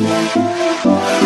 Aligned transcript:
Thank 0.00 0.36
you. 0.36 1.21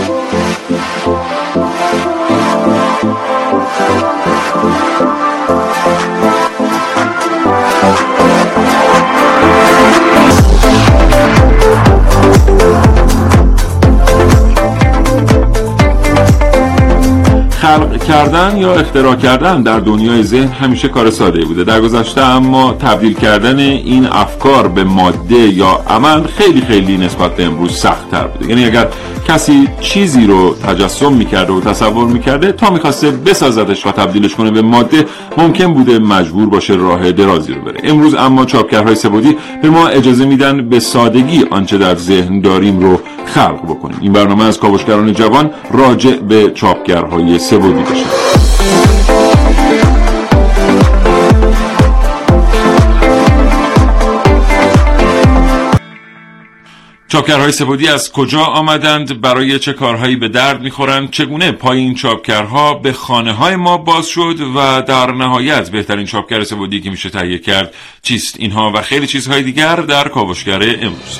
کردن 18.17 18.57
یا 18.57 18.75
اختراع 18.75 19.15
کردن 19.15 19.63
در 19.63 19.81
دنیای 19.81 20.23
ذهن 20.23 20.49
همیشه 20.49 20.89
کار 20.89 21.11
ساده 21.11 21.45
بوده. 21.45 21.65
در 21.65 21.81
گذشته 21.81 22.21
اما 22.21 22.73
تبدیل 22.73 23.15
کردن 23.15 23.59
این 23.59 24.07
افکار 24.07 24.69
به 24.69 24.85
ماده 24.85 25.35
یا 25.35 25.81
عمل 25.89 26.27
خیلی 26.27 26.61
خیلی 26.61 26.97
نسبت 26.97 27.37
به 27.37 27.45
امروز 27.45 27.73
سخت 27.73 28.11
تر 28.11 28.27
بوده. 28.27 28.49
یعنی 28.49 28.65
اگر 28.65 28.89
کسی 29.29 29.69
چیزی 29.81 30.27
رو 30.27 30.55
تجسم 30.55 31.13
می‌کرده 31.13 31.53
و 31.53 31.61
تصور 31.61 32.07
می‌کرده 32.07 32.53
تا 32.53 32.71
می‌خواسته 32.71 33.11
بسازدش 33.11 33.87
و 33.87 33.91
تبدیلش 33.91 34.35
کنه 34.35 34.51
به 34.51 34.63
ماده 34.63 35.05
ممکن 35.37 35.75
بوده 35.75 35.99
مجبور 35.99 36.49
باشه 36.49 36.75
راه 36.75 37.13
درازی 37.13 37.55
رو 37.55 37.61
بره. 37.61 37.81
امروز 37.85 38.15
اما 38.15 38.45
چاپکرهای 38.45 38.95
سبودی 38.95 39.37
به 39.63 39.71
ما 39.71 39.89
اجازه 39.89 40.25
میدن 40.25 40.69
به 40.69 40.81
سادگی 40.81 41.45
آنچه 41.51 41.79
در 41.79 41.95
ذهن 41.95 42.41
داریم 42.41 42.81
رو 42.81 43.01
خلق 43.27 43.63
بکنیم. 43.63 43.97
این 44.01 44.13
برنامه 44.13 44.45
از 44.45 44.59
کاوشگران 44.59 45.13
جوان 45.13 45.51
راجع 45.73 46.17
به 46.17 46.51
چاپگرهای 46.51 47.39
سبودی 47.39 47.83
بشه. 47.83 48.05
چاپکرهای 57.17 57.53
سبودی 57.53 57.89
از 57.89 58.13
کجا 58.13 58.41
آمدند؟ 58.41 59.21
برای 59.21 59.59
چه 59.59 59.73
کارهایی 59.73 60.17
به 60.17 60.29
درد 60.29 60.63
می‌خورند؟ 60.63 61.11
چگونه 61.11 61.53
پای 61.53 61.79
این 61.79 61.95
چاپکرها 61.95 62.75
به 62.75 62.93
خانه 62.93 63.33
های 63.33 63.57
ما 63.57 63.79
باز 63.79 64.07
شد 64.07 64.41
و 64.57 64.83
در 64.83 65.13
نهایت 65.13 65.71
بهترین 65.71 66.07
چاپکر 66.07 66.45
سبودی 66.45 66.81
که 66.81 66.91
میشه 66.91 67.11
تهیه 67.11 67.39
کرد 67.39 67.75
چیست 68.03 68.37
اینها 68.39 68.73
و 68.75 68.83
خیلی 68.83 69.07
چیزهای 69.07 69.43
دیگر 69.43 69.77
در 69.77 70.09
کاوشگر 70.09 70.63
امروز؟ 70.63 71.19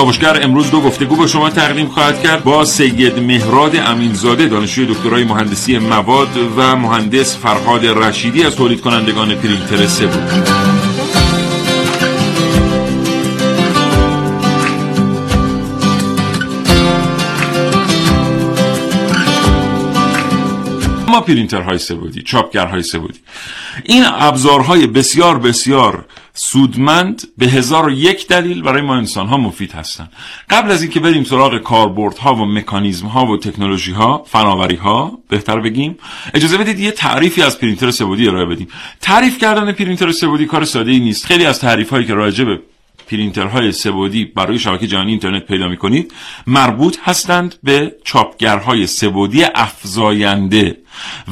کاوشگر 0.00 0.42
امروز 0.42 0.70
دو 0.70 0.80
گفتگو 0.80 1.16
به 1.16 1.26
شما 1.26 1.50
تقدیم 1.50 1.88
خواهد 1.88 2.22
کرد 2.22 2.44
با 2.44 2.64
سید 2.64 3.18
مهراد 3.18 3.76
امینزاده 3.76 4.46
دانشجوی 4.48 4.86
دکترای 4.86 5.24
مهندسی 5.24 5.78
مواد 5.78 6.36
و 6.56 6.76
مهندس 6.76 7.36
فرهاد 7.36 7.86
رشیدی 7.86 8.42
از 8.42 8.56
تولید 8.56 8.80
کنندگان 8.80 9.34
پرینتر 9.34 9.86
سبود 9.86 10.48
ما 21.08 21.20
پرینترهای 21.20 21.78
سه 21.78 21.93
بعدی 21.93 22.22
چاپگرهای 22.22 22.82
سه 22.82 22.94
بعدی 22.94 23.18
این 23.84 24.04
ابزارهای 24.06 24.86
بسیار 24.86 25.38
بسیار 25.38 26.04
سودمند 26.34 27.22
به 27.38 27.46
هزار 27.46 27.86
و 27.86 27.90
یک 27.90 28.28
دلیل 28.28 28.62
برای 28.62 28.82
ما 28.82 28.96
انسان 28.96 29.26
ها 29.26 29.36
مفید 29.36 29.72
هستند 29.72 30.12
قبل 30.50 30.70
از 30.70 30.82
اینکه 30.82 31.00
بریم 31.00 31.24
سراغ 31.24 31.58
کاربردها 31.58 32.34
و 32.34 32.44
مکانیزم 32.44 33.06
ها 33.06 33.26
و 33.26 33.36
تکنولوژی 33.36 33.92
ها 33.92 34.24
فناوری 34.26 34.76
ها 34.76 35.18
بهتر 35.28 35.60
بگیم 35.60 35.98
اجازه 36.34 36.58
بدید 36.58 36.80
یه 36.80 36.90
تعریفی 36.90 37.42
از 37.42 37.58
پرینتر 37.60 37.90
سه 37.90 38.03
بعدی 38.03 38.28
ارائه 38.28 38.46
بدیم. 38.46 38.68
تعریف 39.00 39.38
کردن 39.38 39.72
پرینتر 39.72 40.12
سه 40.12 40.23
بعدی 40.23 40.46
کار 40.46 40.64
ساده 40.64 40.90
ای 40.90 41.00
نیست. 41.00 41.26
خیلی 41.26 41.46
از 41.46 41.60
تعریف 41.60 41.90
هایی 41.90 42.06
که 42.06 42.14
راجع 42.14 42.44
به 42.44 42.60
پرینترهای 43.10 43.72
سه 43.72 43.89
بعدی 43.89 44.24
برای 44.24 44.58
شبکه 44.58 44.86
جهانی 44.86 45.10
اینترنت 45.10 45.46
پیدا 45.46 45.68
می 45.68 45.76
کنید 45.76 46.12
مربوط 46.46 46.96
هستند 47.04 47.54
به 47.62 47.96
چاپگرهای 48.04 48.86
سبودی 48.86 49.44
افزاینده 49.44 50.76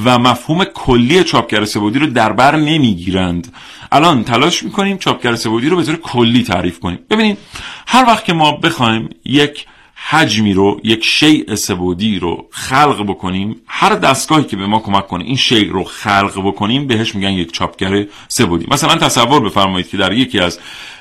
و 0.04 0.18
مفهوم 0.18 0.64
کلی 0.64 1.24
چاپگر 1.24 1.64
سبودی 1.64 1.98
رو 1.98 2.06
در 2.06 2.32
بر 2.32 2.56
نمی‌گیرند. 2.56 3.52
الان 3.92 4.24
تلاش 4.24 4.62
می‌کنیم 4.62 4.98
چاپگر 4.98 5.34
سبودی 5.34 5.68
رو 5.68 5.76
به 5.76 5.82
طور 5.82 5.96
کلی 5.96 6.42
تعریف 6.42 6.80
کنیم. 6.80 6.98
ببینید 7.10 7.38
هر 7.86 8.04
وقت 8.04 8.24
که 8.24 8.32
ما 8.32 8.52
بخوایم 8.52 9.08
یک 9.24 9.66
حجمی 10.06 10.52
رو 10.52 10.80
یک 10.84 11.04
شیء 11.04 11.54
سبودی 11.54 12.18
رو 12.18 12.46
خلق 12.50 13.02
بکنیم 13.06 13.56
هر 13.66 13.94
دستگاهی 13.94 14.44
که 14.44 14.56
به 14.56 14.66
ما 14.66 14.78
کمک 14.78 15.06
کنه 15.06 15.24
این 15.24 15.36
شیء 15.36 15.72
رو 15.72 15.84
خلق 15.84 16.42
بکنیم 16.46 16.86
بهش 16.86 17.14
میگن 17.14 17.32
یک 17.32 17.52
چاپگر 17.52 18.04
سبودی 18.28 18.66
مثلا 18.70 18.94
تصور 18.94 19.40
بفرمایید 19.40 19.88
که 19.88 19.96
در 19.96 20.12
یکی 20.12 20.40
از 20.40 20.58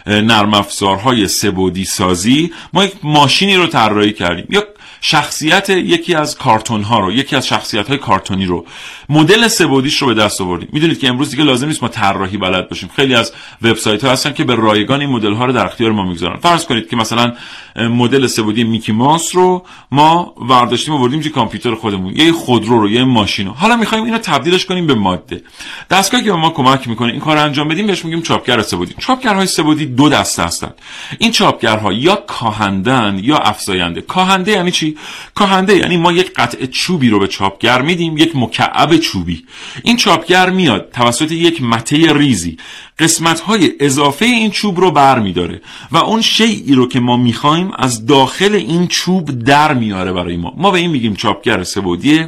نرم 0.08 0.54
افزارهای 0.54 1.28
سبودی 1.28 1.86
سازی 1.86 2.52
ما 2.74 2.86
یک 2.86 2.94
ماشینی 3.04 3.56
رو 3.56 3.68
طراحی 3.68 4.14
کردیم. 4.14 4.46
یا 4.50 4.64
شخصیت 5.10 5.70
یکی 5.70 6.16
از 6.16 6.38
کارتون 6.38 6.84
ها 6.84 7.00
رو 7.00 7.12
یکی 7.12 7.36
از 7.36 7.48
شخصیت 7.48 7.88
های 7.88 7.98
کارتونی 7.98 8.46
رو. 8.46 8.66
مدل 9.10 9.48
سبودیش 9.48 10.02
رو 10.02 10.08
به 10.08 10.14
دست 10.14 10.42
آوردیم. 10.42 10.70
می‌دونید 10.72 11.00
که 11.00 11.08
امروز 11.10 11.32
دیگه 11.32 11.44
لازم 11.44 11.68
نیست 11.68 11.84
ما 11.84 11.90
طراحی 11.90 12.38
بلد 12.38 12.70
باشیم. 12.70 12.90
خیلی 12.96 13.16
از 13.16 13.34
وبسایت 13.62 14.04
ها 14.04 14.12
هستن 14.12 14.34
که 14.34 14.44
به 14.44 14.56
رایگان 14.56 15.02
این 15.02 15.10
مدل 15.10 15.34
ها 15.34 15.46
رو 15.46 15.54
در 15.54 15.66
اختیار 15.66 15.92
ما 15.92 16.04
می‌گذارن. 16.04 16.38
فرض 16.38 16.66
کنید 16.66 16.90
که 16.90 16.96
مثلا 16.96 17.34
مدل 17.76 18.28
سبودی 18.28 18.64
میکی 18.64 18.92
ماوس 18.92 19.36
رو 19.36 19.66
ما 19.92 20.34
ورداشتیم 20.50 20.94
آوردیم 20.94 21.22
توی 21.22 21.32
کامپیوتر 21.32 21.76
خودمون. 21.76 22.16
یه 22.16 22.32
خودرو 22.32 22.80
رو 22.80 22.90
یه 22.90 23.04
ماشین 23.04 23.48
رو. 23.48 23.54
حالا 23.54 23.76
می‌خوایم 23.76 24.04
اینو 24.04 24.18
تبدیلش 24.18 24.66
کنیم 24.66 24.88
به 24.88 24.94
ماده. 24.94 25.44
دستگاهی 25.90 26.24
که 26.24 26.32
به 26.32 26.38
ما 26.38 26.50
کمک 26.50 26.88
می‌کنه 26.88 27.12
این 27.12 27.22
کار 27.22 27.38
انجام 27.38 27.68
بدیم 27.68 27.88
بهش 27.88 28.06
میگیم 28.06 28.22
چاپگر 28.22 28.62
سبودی 28.62 28.96
چاپگرهای 29.00 29.48
سبودی 29.48 29.86
دو 29.86 30.10
دسته 30.10 30.44
هستند 30.44 30.76
این 31.20 31.32
چاپگرها 31.32 31.94
یا 31.94 32.16
کاهندن 32.16 33.20
یا 33.24 33.38
افزاینده 33.38 34.02
کاهنده 34.02 34.52
یعنی 34.52 34.72
چی؟ 34.72 34.97
کاهنده 35.36 35.78
یعنی 35.78 35.98
ما 35.98 36.12
یک 36.12 36.34
قطعه 36.34 36.68
چوبی 36.68 37.10
رو 37.10 37.20
به 37.20 37.28
چاپگر 37.28 37.82
میدیم 37.82 38.18
یک 38.18 38.32
مکعب 38.36 38.98
چوبی. 38.98 39.46
این 39.84 39.98
چاپگر 39.98 40.50
میاد 40.50 40.90
توسط 40.94 41.32
یک 41.32 41.62
مته 41.62 42.14
ریزی. 42.14 42.58
قسمت 43.00 43.40
های 43.40 43.72
اضافه 43.80 44.26
این 44.26 44.52
چوب 44.52 44.80
رو 44.80 44.92
بر 44.92 45.20
میداره 45.20 45.62
و 45.92 45.98
اون 45.98 46.22
شیعی 46.22 46.74
رو 46.74 46.88
که 46.88 47.00
ما 47.00 47.18
می‌خوایم 47.18 47.72
از 47.78 48.06
داخل 48.06 48.56
این 48.56 48.88
چوب 48.88 49.44
در 49.44 49.74
میاره 49.74 50.14
برای 50.14 50.38
ما. 50.38 50.54
ما 50.58 50.72
به 50.72 50.80
این 50.80 50.92
میگیم 50.92 51.16
چاپگر 51.16 51.64
سبودی 51.64 52.26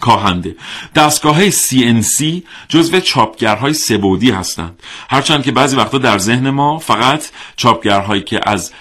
کاهنده 0.00 0.56
دستگاه 0.94 1.34
های 1.34 1.52
CNC 1.52 2.42
جزو 2.68 3.00
چاپگرهای 3.00 3.72
سبودی 3.72 4.30
هستند. 4.30 4.82
هرچند 5.10 5.42
که 5.42 5.52
بعضی 5.52 5.76
وقتا 5.76 5.98
در 5.98 6.18
ذهن 6.18 6.50
ما 6.50 6.78
فقط 6.78 7.24
چاپگرهایی 7.56 8.22
که 8.22 8.40
از 8.46 8.72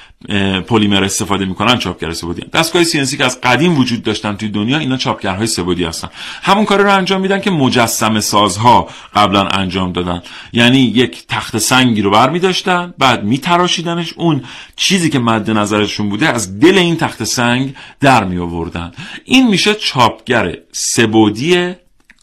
پلیمر 0.67 1.03
استفاده 1.03 1.45
می‌کنن 1.45 1.77
چاپگر 1.77 2.11
سبودی. 2.11 2.41
دستگاه 2.41 2.83
CNC 2.83 3.17
که 3.17 3.25
از 3.25 3.41
قدیم 3.41 3.77
وجود 3.77 4.03
داشتن 4.03 4.35
توی 4.35 4.49
دنیا 4.49 4.77
اینا 4.77 4.97
چاپگرهای 4.97 5.47
سبودی 5.47 5.83
هستن. 5.83 6.09
همون 6.43 6.65
کار 6.65 6.81
رو 6.81 6.93
انجام 6.93 7.21
میدن 7.21 7.41
که 7.41 7.51
مجسم 7.51 8.19
سازها 8.19 8.87
قبلا 9.15 9.47
انجام 9.47 9.91
دادن. 9.91 10.21
یعنی 10.53 10.79
یک 10.79 11.27
تخت 11.27 11.57
سنگی 11.57 12.01
رو 12.01 12.11
بر 12.11 12.27
داشتن 12.27 12.93
بعد 12.97 13.23
میتراشیدنش. 13.23 14.13
اون 14.17 14.43
چیزی 14.75 15.09
که 15.09 15.19
مد 15.19 15.51
نظرشون 15.51 16.09
بوده 16.09 16.29
از 16.29 16.59
دل 16.59 16.77
این 16.77 16.97
تخت 16.97 17.23
سنگ 17.23 17.75
در 17.99 18.23
می 18.23 18.37
آوردن 18.37 18.91
این 19.25 19.47
میشه 19.47 19.73
چاپگر 19.73 20.57
سبودی 20.71 21.73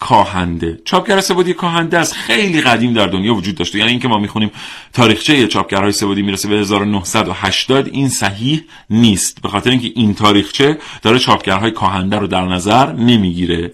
کاهنده. 0.01 0.81
چاپگر 0.85 1.21
سبودی 1.21 1.55
کاهنده 1.55 1.99
از 1.99 2.13
خیلی 2.13 2.61
قدیم 2.61 2.93
در 2.93 3.07
دنیا 3.07 3.35
وجود 3.35 3.55
داشته. 3.55 3.79
یعنی 3.79 3.91
اینکه 3.91 4.09
ما 4.09 4.19
می‌خونیم 4.19 4.51
تاریخچه 4.93 5.47
چاپگرهای 5.47 5.93
سبودی 5.93 6.23
می‌رسه 6.23 6.49
به 6.49 6.57
1980 6.57 7.89
این 7.93 8.09
صحیح 8.09 8.65
نیست. 8.91 9.43
به 9.43 9.49
خاطر 9.49 9.71
اینکه 9.71 9.93
این 9.95 10.15
تاریخچه 10.15 10.79
داره 11.03 11.19
چاپگرهای 11.19 11.71
کاهنده 11.71 12.19
رو 12.19 12.27
در 12.27 12.45
نظر 12.45 12.93
نمی‌گیره. 12.93 13.73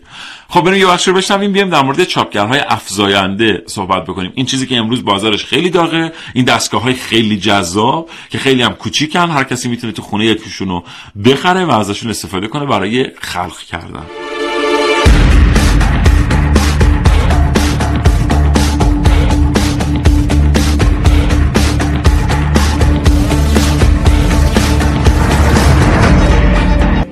خب 0.49 0.61
بریم 0.61 0.81
یه 0.81 0.87
بخش 0.87 1.09
رو 1.09 1.15
بشنویم. 1.15 1.53
بیام 1.53 1.71
در 1.71 1.83
مورد 1.83 2.05
چاپگرهای 2.05 2.61
افزاینده 2.61 3.63
صحبت 3.67 4.05
بکنیم. 4.05 4.33
این 4.35 4.47
چیزی 4.47 4.67
که 4.67 4.77
امروز 4.77 5.05
بازارش 5.05 5.45
خیلی 5.45 5.71
داغه. 5.71 6.13
این 6.35 6.45
دستگاه 6.45 6.83
های 6.83 6.95
خیلی 6.95 7.37
جذاب 7.37 8.11
که 8.31 8.39
خیلی 8.39 8.63
هم 8.63 8.73
کوچیکن. 8.73 9.31
هر 9.31 9.45
کسی 9.45 9.69
می‌تونه 9.69 9.93
تو 9.93 10.03
خونه 10.03 10.25
یکیشون 10.27 10.69
رو 10.69 10.85
بخره 11.25 11.65
و 11.65 11.71
ازشون 11.71 12.11
استفاده 12.11 12.49
کنه 12.49 12.67
برای 12.67 13.07
خلق 13.21 13.59
کردن. 13.59 14.32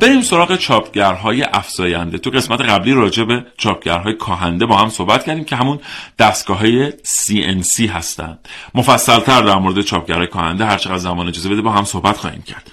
بریم 0.00 0.22
سراغ 0.22 0.56
چاپگرهای 0.56 1.42
افزاینده. 1.42 2.18
تو 2.18 2.30
قسمت 2.30 2.60
قبلی 2.60 2.92
راجع 2.92 3.24
به 3.24 3.46
چاپگرهای 3.58 4.14
کاهنده 4.14 4.66
با 4.66 4.76
هم 4.76 4.88
صحبت 4.88 5.24
کردیم 5.24 5.44
که 5.44 5.56
همون 5.56 5.80
دستگاه 6.18 6.58
های 6.58 6.90
CNC 6.90 7.80
هستند 7.80 8.38
مفصلتر 8.74 9.42
در 9.42 9.54
مورد 9.54 9.82
چاپگرهای 9.82 10.26
کاهنده 10.26 10.64
هر 10.64 10.76
چقدر 10.76 10.98
زمان 10.98 11.28
اجازه 11.28 11.48
بده 11.48 11.62
با 11.62 11.70
هم 11.70 11.84
صحبت 11.84 12.16
خواهیم 12.16 12.42
کرد. 12.42 12.70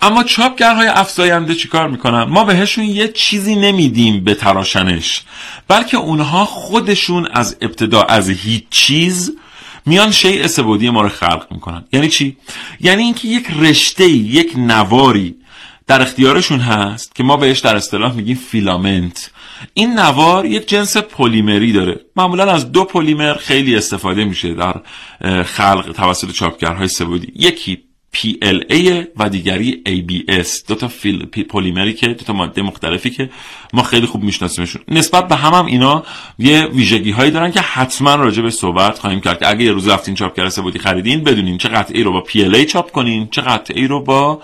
اما 0.00 0.24
چاپگرهای 0.24 0.88
افزاینده 0.88 1.54
چیکار 1.54 1.88
می‌کنن؟ 1.88 2.22
ما 2.22 2.44
بهشون 2.44 2.84
یه 2.84 3.08
چیزی 3.08 3.56
نمیدیم 3.56 4.24
به 4.24 4.34
تراشنش 4.34 5.22
بلکه 5.68 5.96
اونها 5.96 6.44
خودشون 6.44 7.28
از 7.32 7.56
ابتدا 7.60 8.02
از 8.02 8.30
هیچ 8.30 8.64
چیز 8.70 9.36
میان 9.86 10.10
شیء 10.10 10.46
سبودی 10.46 10.90
ما 10.90 11.02
رو 11.02 11.08
خلق 11.08 11.46
می‌کنن. 11.50 11.84
یعنی 11.92 12.08
چی؟ 12.08 12.36
یعنی 12.80 13.02
اینکه 13.02 13.28
یک 13.28 13.46
رشته 13.60 14.08
یک 14.08 14.52
نواری 14.56 15.34
در 15.88 16.02
اختیارشون 16.02 16.60
هست 16.60 17.14
که 17.14 17.22
ما 17.22 17.36
بهش 17.36 17.58
در 17.58 17.76
اصطلاح 17.76 18.14
میگیم 18.14 18.36
فیلامنت. 18.36 19.30
این 19.74 19.98
نوار 19.98 20.46
یک 20.46 20.68
جنس 20.68 20.96
پلیمری 20.96 21.72
داره. 21.72 22.00
معمولا 22.16 22.52
از 22.52 22.72
دو 22.72 22.84
پلیمر 22.84 23.34
خیلی 23.34 23.76
استفاده 23.76 24.24
میشه 24.24 24.54
در 24.54 24.80
خلق 25.42 25.92
توسط 25.96 26.30
چاپگرهای 26.30 26.88
سبودی. 26.88 27.32
یکی 27.36 27.78
PLA 28.14 29.06
و 29.16 29.28
دیگری 29.28 29.82
ABS 29.86 30.66
دو 30.66 30.74
تا 30.74 30.88
فیل 30.88 31.26
پلیمری 31.26 31.92
که 31.92 32.08
دو 32.08 32.24
تا 32.24 32.32
ماده 32.32 32.62
مختلفی 32.62 33.10
که 33.10 33.30
ما 33.72 33.82
خیلی 33.82 34.06
خوب 34.06 34.22
میشناسیمشون. 34.22 34.82
نسبت 34.88 35.28
به 35.28 35.36
هم, 35.36 35.54
هم 35.54 35.66
اینا 35.66 36.02
یه 36.38 36.66
ویژگی 36.66 37.10
هایی 37.10 37.30
دارن 37.30 37.52
که 37.52 37.60
حتما 37.60 38.14
راجع 38.14 38.42
به 38.42 38.50
صحبت 38.50 38.98
خواهیم 38.98 39.20
کرد 39.20 39.44
اگه 39.44 39.64
یه 39.64 39.72
روز 39.72 39.88
رفتین 39.88 40.14
چاپگر 40.14 40.48
سبودی 40.48 40.78
خریدین 40.78 41.24
بدونین 41.24 41.58
چه 41.58 41.68
قطعی 41.68 42.02
رو 42.02 42.12
با 42.12 42.24
PLA 42.28 42.64
چاپ 42.64 42.90
کنین 42.90 43.28
چه 43.30 43.40
قطعی 43.40 43.86
رو 43.86 44.02
با 44.02 44.42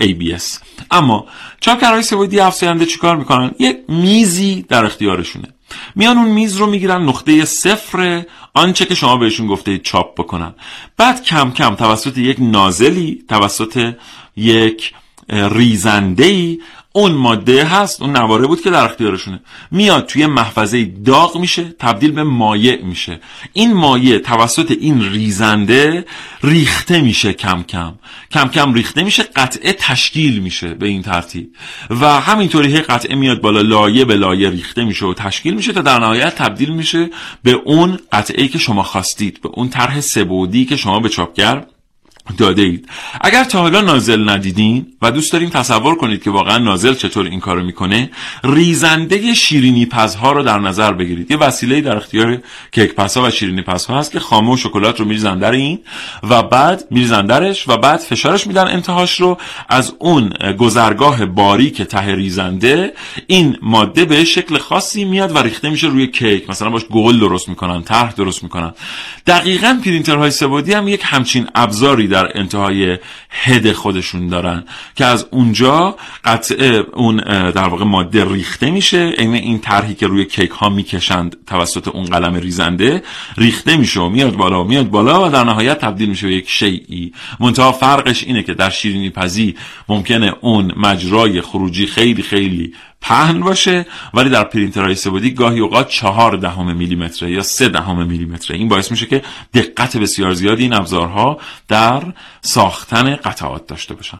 ABS 0.00 0.58
اما 0.90 1.26
چاپگرهای 1.60 2.02
سبودی 2.02 2.40
افزاینده 2.40 2.86
چیکار 2.86 3.16
می‌کنن؟ 3.16 3.50
یه 3.58 3.84
میزی 3.88 4.66
در 4.68 4.84
اختیارشونه. 4.84 5.48
میان 5.94 6.18
اون 6.18 6.28
میز 6.28 6.56
رو 6.56 6.66
می‌گیرن 6.66 7.02
نقطه 7.02 7.44
صفر 7.44 8.24
آنچه 8.54 8.84
که 8.84 8.94
شما 8.94 9.16
بهشون 9.16 9.46
گفته 9.46 9.78
چاپ 9.78 10.20
بکنن. 10.20 10.54
بعد 10.96 11.22
کم 11.22 11.50
کم 11.50 11.74
توسط 11.74 12.18
یک 12.18 12.36
نازلی 12.40 13.24
توسط 13.28 13.94
یک 14.36 14.94
ریزنده 15.28 16.24
ای 16.24 16.58
اون 16.96 17.12
ماده 17.12 17.64
هست 17.64 18.02
اون 18.02 18.16
نواره 18.16 18.46
بود 18.46 18.60
که 18.60 18.70
در 18.70 18.84
اختیارشونه. 18.84 19.40
میاد 19.70 20.06
توی 20.06 20.26
محفظه 20.26 20.84
داغ 20.84 21.38
میشه 21.38 21.64
تبدیل 21.78 22.10
به 22.10 22.22
مایع 22.22 22.82
میشه. 22.82 23.20
این 23.52 23.72
مایع 23.72 24.18
توسط 24.18 24.70
این 24.70 25.12
ریزنده 25.12 26.04
ریخته 26.42 27.00
میشه 27.00 27.32
کم 27.32 27.62
کم. 27.62 27.94
کم 28.30 28.48
کم 28.48 28.74
ریخته 28.74 29.02
میشه 29.02 29.22
قطعه 29.22 29.72
تشکیل 29.72 30.38
میشه 30.38 30.74
به 30.74 30.86
این 30.86 31.02
ترتیب. 31.02 31.56
و 31.90 32.20
همینطوری 32.20 32.72
هی 32.72 32.80
قطعه 32.80 33.16
میاد 33.16 33.40
بالا 33.40 33.60
لایه 33.60 34.04
به 34.04 34.16
لایه 34.16 34.50
ریخته 34.50 34.84
میشه 34.84 35.06
و 35.06 35.14
تشکیل 35.14 35.54
میشه 35.54 35.72
تا 35.72 35.80
در 35.80 35.98
نهایت 35.98 36.34
تبدیل 36.34 36.70
میشه 36.70 37.10
به 37.42 37.52
اون 37.52 37.98
قطعه 38.12 38.48
که 38.48 38.58
شما 38.58 38.82
خواستید 38.82 39.40
به 39.40 39.48
اون 39.48 39.68
طرح 39.68 40.00
سبودی 40.00 40.64
که 40.64 40.76
شما 40.76 41.00
به 41.00 41.08
چاپگر 41.08 41.64
داده 42.38 42.62
اید 42.62 42.88
اگر 43.20 43.44
تا 43.44 43.60
حالا 43.60 43.80
نازل 43.80 44.28
ندیدین 44.28 44.86
و 45.02 45.10
دوست 45.10 45.32
داریم 45.32 45.48
تصور 45.48 45.94
کنید 45.94 46.22
که 46.22 46.30
واقعا 46.30 46.58
نازل 46.58 46.94
چطور 46.94 47.26
این 47.26 47.40
کارو 47.40 47.62
می‌کنه 47.62 48.10
ریزنده 48.44 49.34
شیرینی 49.34 49.86
پزها 49.86 50.32
رو 50.32 50.42
در 50.42 50.58
نظر 50.58 50.92
بگیرید. 50.92 51.30
یه 51.30 51.36
وسیله 51.36 51.80
در 51.80 51.96
اختیار 51.96 52.38
کیک 52.72 52.94
پزها 52.94 53.22
و 53.22 53.30
شیرینی 53.30 53.62
پزها 53.62 53.98
هست 53.98 54.12
که 54.12 54.20
خامه 54.20 54.52
و 54.52 54.56
شکلات 54.56 55.00
رو 55.00 55.06
میریزن 55.06 55.38
در 55.38 55.52
این 55.52 55.78
و 56.22 56.42
بعد 56.42 56.84
میریزن 56.90 57.26
درش 57.26 57.68
و 57.68 57.76
بعد 57.76 58.00
فشارش 58.00 58.46
میدن 58.46 58.68
انتهاش 58.68 59.20
رو. 59.20 59.38
از 59.68 59.94
اون 59.98 60.28
گذرگاه 60.58 61.26
باریک 61.26 61.82
ته 61.82 62.14
ریزنده 62.14 62.92
این 63.26 63.56
ماده 63.62 64.04
به 64.04 64.24
شکل 64.24 64.58
خاصی 64.58 65.04
میاد 65.04 65.36
و 65.36 65.38
ریخته 65.38 65.70
میشه 65.70 65.86
روی 65.86 66.06
کیک. 66.06 66.50
مثلا 66.50 66.70
باش 66.70 66.84
گل 66.84 67.20
درست 67.20 67.48
می‌کنن 67.48 67.82
طرح 67.82 68.12
درست 68.12 68.42
می‌کنن. 68.42 68.74
دقیقا 69.26 69.80
پرینترهای 69.84 70.30
سبودی 70.30 70.72
هم 70.72 70.88
یک 70.88 71.00
همچین 71.04 71.48
ابزاری 71.54 72.13
در 72.14 72.38
انتهای 72.38 72.98
هد 73.30 73.72
خودشون 73.72 74.28
دارن 74.28 74.64
که 74.96 75.04
از 75.04 75.26
اونجا 75.30 75.96
قطعه 76.24 76.84
اون 76.94 77.16
در 77.50 77.68
واقع 77.68 77.84
ماده 77.84 78.24
ریخته 78.24 78.70
میشه. 78.70 79.14
این 79.18 79.34
این 79.34 79.58
طرحی 79.58 79.94
که 79.94 80.06
روی 80.06 80.24
کیک 80.24 80.50
ها 80.50 80.68
می‌کشند 80.68 81.36
توسط 81.46 81.88
اون 81.88 82.04
قلم 82.04 82.34
ریزنده 82.34 83.02
ریخته 83.36 83.76
میشه 83.76 84.00
و 84.00 84.08
میاد 84.08 84.36
بالا 84.36 84.64
و 84.64 84.68
میاد 84.68 84.90
بالا 84.90 85.26
و 85.26 85.30
در 85.30 85.44
نهایت 85.44 85.78
تبدیل 85.78 86.08
میشه 86.08 86.26
به 86.26 86.34
یک 86.34 86.50
شیعی 86.50 87.12
منتها 87.40 87.72
فرقش 87.72 88.24
اینه 88.24 88.42
که 88.42 88.54
در 88.54 88.70
شیرینی 88.70 89.10
پزی 89.10 89.54
ممکنه 89.88 90.34
اون 90.40 90.72
مجرای 90.76 91.40
خروجی 91.40 91.86
خیلی 91.86 92.22
خیلی 92.22 92.72
پهن 93.04 93.40
باشه 93.40 93.86
ولی 94.14 94.30
در 94.30 94.44
پرینترهای 94.44 94.94
سبودی 94.94 95.34
گاهی 95.34 95.60
اوقات 95.60 95.88
چهار 95.88 96.36
دهم 96.36 96.76
میلیمتره 96.76 97.30
یا 97.30 97.42
سه 97.42 97.68
دهم 97.68 98.06
میلیمتره. 98.06 98.56
این 98.56 98.68
باعث 98.68 98.90
میشه 98.90 99.06
که 99.06 99.22
دقت 99.54 99.96
بسیار 99.96 100.32
زیادی 100.34 100.62
این 100.62 100.72
ابزارها 100.72 101.38
در 101.68 102.02
ساختن 102.40 103.16
قطعات 103.16 103.66
داشته 103.66 103.94
باشن. 103.94 104.18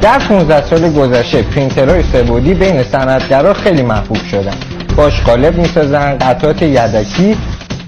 در 0.00 0.18
15 0.28 0.66
سال 0.70 0.92
گذشته 0.92 1.42
پرینترهای 1.42 2.02
سبودی 2.02 2.54
بین 2.54 2.82
صنعتگرا 2.82 3.54
خیلی 3.54 3.82
محبوب 3.82 4.18
شدن. 4.30 4.56
باش 4.96 5.20
قالب 5.20 5.58
می‌سازن 5.58 6.18
قطعات 6.18 6.62
یدکی 6.62 7.36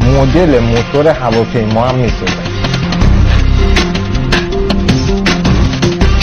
مدل 0.01 0.59
موتور 0.59 1.09
هواپیما 1.09 1.89
هم 1.89 1.95
می‌سازن. 1.95 2.56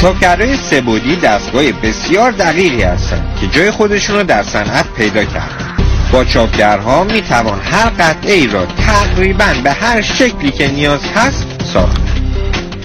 چاپگرهای 0.04 0.58
سبودی 0.58 1.16
دستگاه 1.16 1.72
بسیار 1.72 2.32
دقیقی 2.32 2.82
هستند 2.82 3.38
که 3.42 3.48
جای 3.48 3.72
خودشون 3.72 4.16
رو 4.16 4.24
در 4.24 4.44
صنعت 4.44 4.86
پیدا 4.98 5.24
کردن. 5.24 5.76
با 6.12 6.24
چاپگرها 6.24 7.04
می 7.04 7.22
توان 7.22 7.60
هر 7.60 7.90
قطعه 7.90 8.34
ای 8.34 8.48
را 8.48 8.66
تقریبا 8.66 9.54
به 9.64 9.72
هر 9.72 10.02
شکلی 10.02 10.52
که 10.52 10.68
نیاز 10.68 11.00
هست 11.16 11.46
ساخت. 11.74 12.02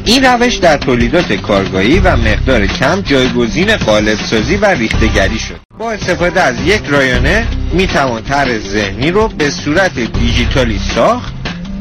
این 0.04 0.24
روش 0.24 0.54
در 0.54 0.76
تولیدات 0.76 1.32
کارگاهی 1.32 1.98
و 1.98 2.16
مقدار 2.16 2.66
کم 2.66 3.00
جایگزین 3.00 3.76
قالب 3.76 4.18
سازی 4.30 4.56
و 4.56 4.64
ریختگری 4.64 5.38
شد. 5.38 5.60
با 5.78 5.92
استفاده 5.92 6.40
از 6.40 6.60
یک 6.66 6.82
رایانه 6.88 7.46
می 7.72 7.86
توان 7.86 8.22
طرح 8.22 8.58
ذهنی 8.58 9.10
رو 9.10 9.28
به 9.28 9.50
صورت 9.50 9.94
دیجیتالی 9.94 10.80
ساخت 10.94 11.32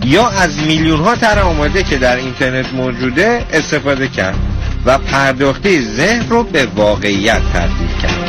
یا 0.06 0.28
از 0.28 0.58
میلیون 0.68 1.00
ها 1.00 1.16
طرح 1.16 1.48
آماده 1.48 1.84
که 1.84 1.98
در 1.98 2.16
اینترنت 2.16 2.74
موجوده 2.74 3.46
استفاده 3.54 4.08
کرد. 4.08 4.57
و 4.86 4.98
پرداخته 4.98 5.82
ذهن 5.82 6.30
رو 6.30 6.44
به 6.44 6.66
واقعیت 6.66 7.42
تبدیل 7.54 8.02
کرد. 8.02 8.28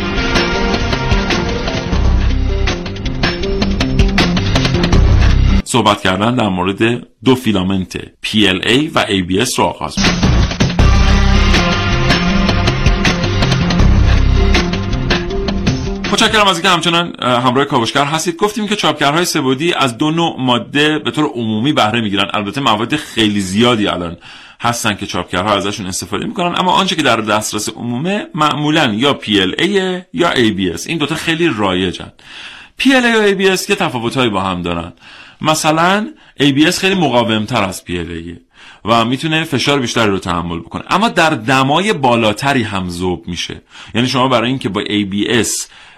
صحبت 5.65 6.01
کردن 6.01 6.35
در 6.35 6.49
مورد 6.49 7.07
دو 7.25 7.35
فیلامنت 7.35 7.97
PLA 7.99 8.91
و 8.95 9.05
ABS 9.05 9.55
رو 9.55 9.65
آغاز 9.65 9.95
کنیم 9.95 10.39
متشکرم 16.13 16.47
از 16.47 16.57
اینکه 16.57 16.69
همچنان 16.69 17.13
همراه 17.23 17.65
کاوشگر 17.65 18.05
هستید. 18.05 18.37
گفتیم 18.37 18.69
که 18.69 18.77
چاپگرهای 18.77 19.25
سبودی 19.25 19.75
از 19.75 19.99
دو 19.99 20.11
نوع 20.11 20.37
ماده 20.39 20.99
به 20.99 21.11
طور 21.11 21.25
عمومی 21.25 21.73
بهره 21.73 22.01
می‌گیرن. 22.01 22.31
البته 22.35 22.61
مواد 22.61 22.97
خیلی 22.97 23.41
زیادی 23.41 23.89
الان 23.89 24.17
هستن 24.61 24.95
که 24.95 25.07
چاپگرها 25.07 25.55
ازشون 25.55 25.87
استفاده 25.87 26.27
می‌کنن. 26.27 26.59
اما 26.59 26.73
آنچه 26.73 26.97
که 26.97 27.03
در 27.03 27.17
دسترس 27.17 27.69
عمومه 27.69 28.27
معمولا 28.35 28.95
یا 28.95 29.19
PLA 29.23 29.69
یا 30.13 30.35
ABS 30.35 30.87
این 30.87 30.99
دوتا 30.99 31.15
خیلی 31.15 31.51
رایجن. 31.57 32.13
PLA 32.81 33.17
و 33.17 33.29
ABS 33.33 33.67
که 33.67 33.75
تفاوتهایی 33.75 34.31
با 34.31 34.41
هم 34.41 34.63
دارن. 34.63 34.93
مثلا 35.41 36.09
ABS 36.41 36.79
خیلی 36.79 36.95
مقاومتر 36.95 37.63
از 37.63 37.83
PLA 37.89 38.39
و 38.85 39.05
می‌تونه 39.05 39.45
فشار 39.45 39.79
بیشتری 39.81 40.11
رو 40.11 40.19
تحمل 40.19 40.61
بکنه. 40.61 40.83
اما 40.91 41.09
در 41.09 41.31
دمای 41.31 41.93
بالاتری 41.93 42.63
هم 42.63 42.89
ذوب 42.89 43.29
میشه. 43.29 43.63
یعنی 43.95 44.09
شما 44.09 44.29
برای 44.29 44.49
اینکه 44.49 44.69
با 44.69 44.83
ABS 44.83 45.49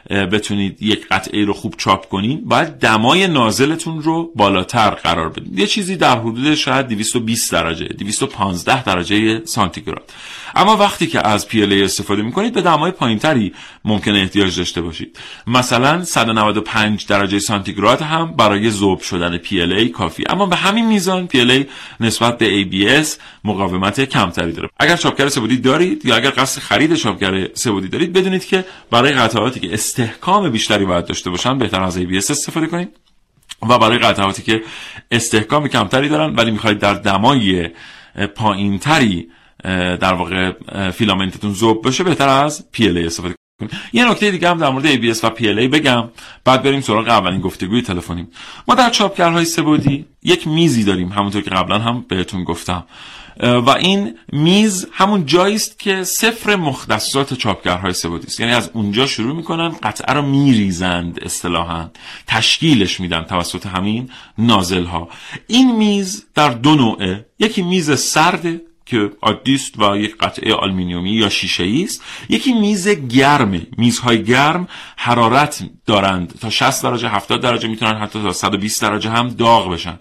بتونید 0.09 0.83
یک 0.83 1.09
قطعه 1.09 1.45
رو 1.45 1.53
خوب 1.53 1.75
چاپ 1.79 2.09
کنین. 2.09 2.41
باید 2.45 2.69
دمای 2.69 3.27
نازلتون 3.27 4.03
رو 4.03 4.33
بالاتر 4.37 4.91
قرار 4.91 5.29
بدید 5.29 5.59
یه 5.59 5.67
چیزی 5.67 5.97
در 5.97 6.19
حدود 6.19 6.55
شاید 6.55 6.89
220 6.89 7.53
درجه 7.53 7.85
215 7.89 8.85
درجه 8.85 9.45
سانتیگراد. 9.45 10.13
اما 10.55 10.77
وقتی 10.77 11.07
که 11.07 11.27
از 11.27 11.47
PLA 11.51 11.73
استفاده 11.73 12.23
می‌کنید 12.23 12.53
به 12.53 12.63
دمای 12.63 12.91
پایینتری 12.91 13.53
ممکنه 13.85 14.19
احتیاج 14.19 14.59
داشته 14.59 14.81
باشید. 14.81 15.19
مثلا 15.47 16.05
195 16.05 17.07
درجه 17.07 17.39
سانتیگراد 17.39 18.03
هم 18.03 18.33
برای 18.33 18.71
ذوب 18.71 19.01
شدن 19.01 19.39
PLA 19.39 19.89
کافی 19.89 20.25
اما 20.29 20.47
به 20.47 20.57
همین 20.57 20.87
میزان 20.87 21.29
PLA 21.35 21.67
نسبت 22.01 22.39
به 22.39 22.65
ABS 22.65 23.09
مقاومت 23.45 24.01
کمتری 24.01 24.53
داره. 24.53 24.69
اگر 24.79 24.97
چاپگر 24.97 25.29
سبودی 25.29 25.57
دارید 25.57 26.07
یا 26.07 26.17
اگر 26.17 26.31
قصد 26.31 26.61
خرید 26.61 26.95
چاپگر 26.95 27.49
سبودی 27.55 27.89
دارید 27.89 28.13
بدونید 28.13 28.45
که 28.45 28.65
برای 28.91 29.13
قطعاتی 29.13 29.61
که 29.61 29.75
استحکام 29.91 30.51
بیشتری 30.51 30.85
باید 30.85 31.05
داشته 31.05 31.31
باشن 31.31 31.59
بهتر 31.59 31.83
از 31.83 31.99
ABS 31.99 32.31
استفاده 32.31 32.67
کنید 32.67 32.89
و 33.69 33.79
برای 33.79 33.99
قطعاتی 33.99 34.43
که 34.43 34.63
استحکام 35.11 35.69
کمتری 35.69 36.09
دارن 36.09 36.35
ولی 36.35 36.51
می‌خواید 36.51 36.79
در 36.79 36.95
دمای 36.95 37.71
پایینتری 38.35 39.29
در 40.01 40.15
واقع 40.15 40.53
فیلامنتتون 40.91 41.55
ذوب 41.55 41.89
بشه 41.89 42.05
بهتر 42.05 42.29
از 42.29 42.65
PLA 42.77 42.97
استفاده 42.97 43.35
یه 43.93 44.11
نکته 44.11 44.31
دیگه 44.31 44.49
هم 44.49 44.59
در 44.59 44.71
مورد 44.71 44.87
ABS 44.95 45.25
و 45.25 45.31
PLA 45.31 45.69
بگم. 45.69 46.09
بعد 46.45 46.63
بریم 46.63 46.81
سراغ 46.81 47.09
اولین 47.09 47.41
گفتگوی 47.41 47.83
تلفنیم 47.83 48.29
ما 48.69 48.75
در 48.75 48.91
چاپگرهای 48.91 49.45
سه 49.45 49.66
بعدی 49.66 50.07
یک 50.23 50.47
میزی 50.47 50.85
داریم 50.85 51.09
همونطور 51.09 51.43
که 51.43 51.51
قبلا 51.51 51.79
هم 51.79 52.05
بهتون 52.09 52.45
گفتم. 52.45 52.85
و 53.43 53.71
این 53.71 54.19
میز 54.33 54.87
همون 54.93 55.27
جایی 55.27 55.55
است 55.55 55.79
که 55.79 56.05
صفر 56.05 56.57
مختصات 56.57 57.35
چاپگرهای 57.35 57.93
سه 57.93 58.04
بعدی 58.04 58.27
است. 58.27 58.41
یعنی 58.41 58.53
از 58.53 58.71
اونجا 58.75 59.07
شروع 59.07 59.37
می‌کنن 59.37 59.69
قطعه 59.69 60.15
رو 60.15 60.23
میریزند 60.23 61.19
اصطلاحا. 61.23 61.91
تشکیلش 62.27 63.01
میدن 63.01 63.23
توسط 63.23 63.67
همین 63.67 64.11
نازل 64.39 64.85
ها 64.85 65.09
این 65.47 65.77
میز 65.77 66.27
در 66.35 66.49
دو 66.49 66.75
نوعه. 66.75 67.27
یکی 67.39 67.63
میز 67.63 68.01
سرده 68.01 68.61
که 68.91 69.11
عادی 69.23 69.55
است 69.55 69.79
و 69.79 69.97
یک 69.97 70.17
قطعه 70.19 70.55
آلومینیومی 70.55 71.11
یا 71.11 71.29
شیشه 71.29 71.83
است 71.85 72.03
یکی 72.29 72.53
میز 72.53 72.89
گرمه 72.89 73.67
میزهای 73.79 74.25
گرم 74.25 74.69
حرارت 74.97 75.63
دارند. 75.87 76.39
تا 76.41 76.51
60 76.51 76.83
درجه 76.83 77.09
70 77.09 77.41
درجه 77.41 77.69
می‌تونن 77.69 77.95
حتی 77.95 78.23
تا 78.23 78.33
120 78.33 78.83
درجه 78.83 79.11
هم 79.11 79.29
داغ 79.29 79.73
بشن. 79.73 79.99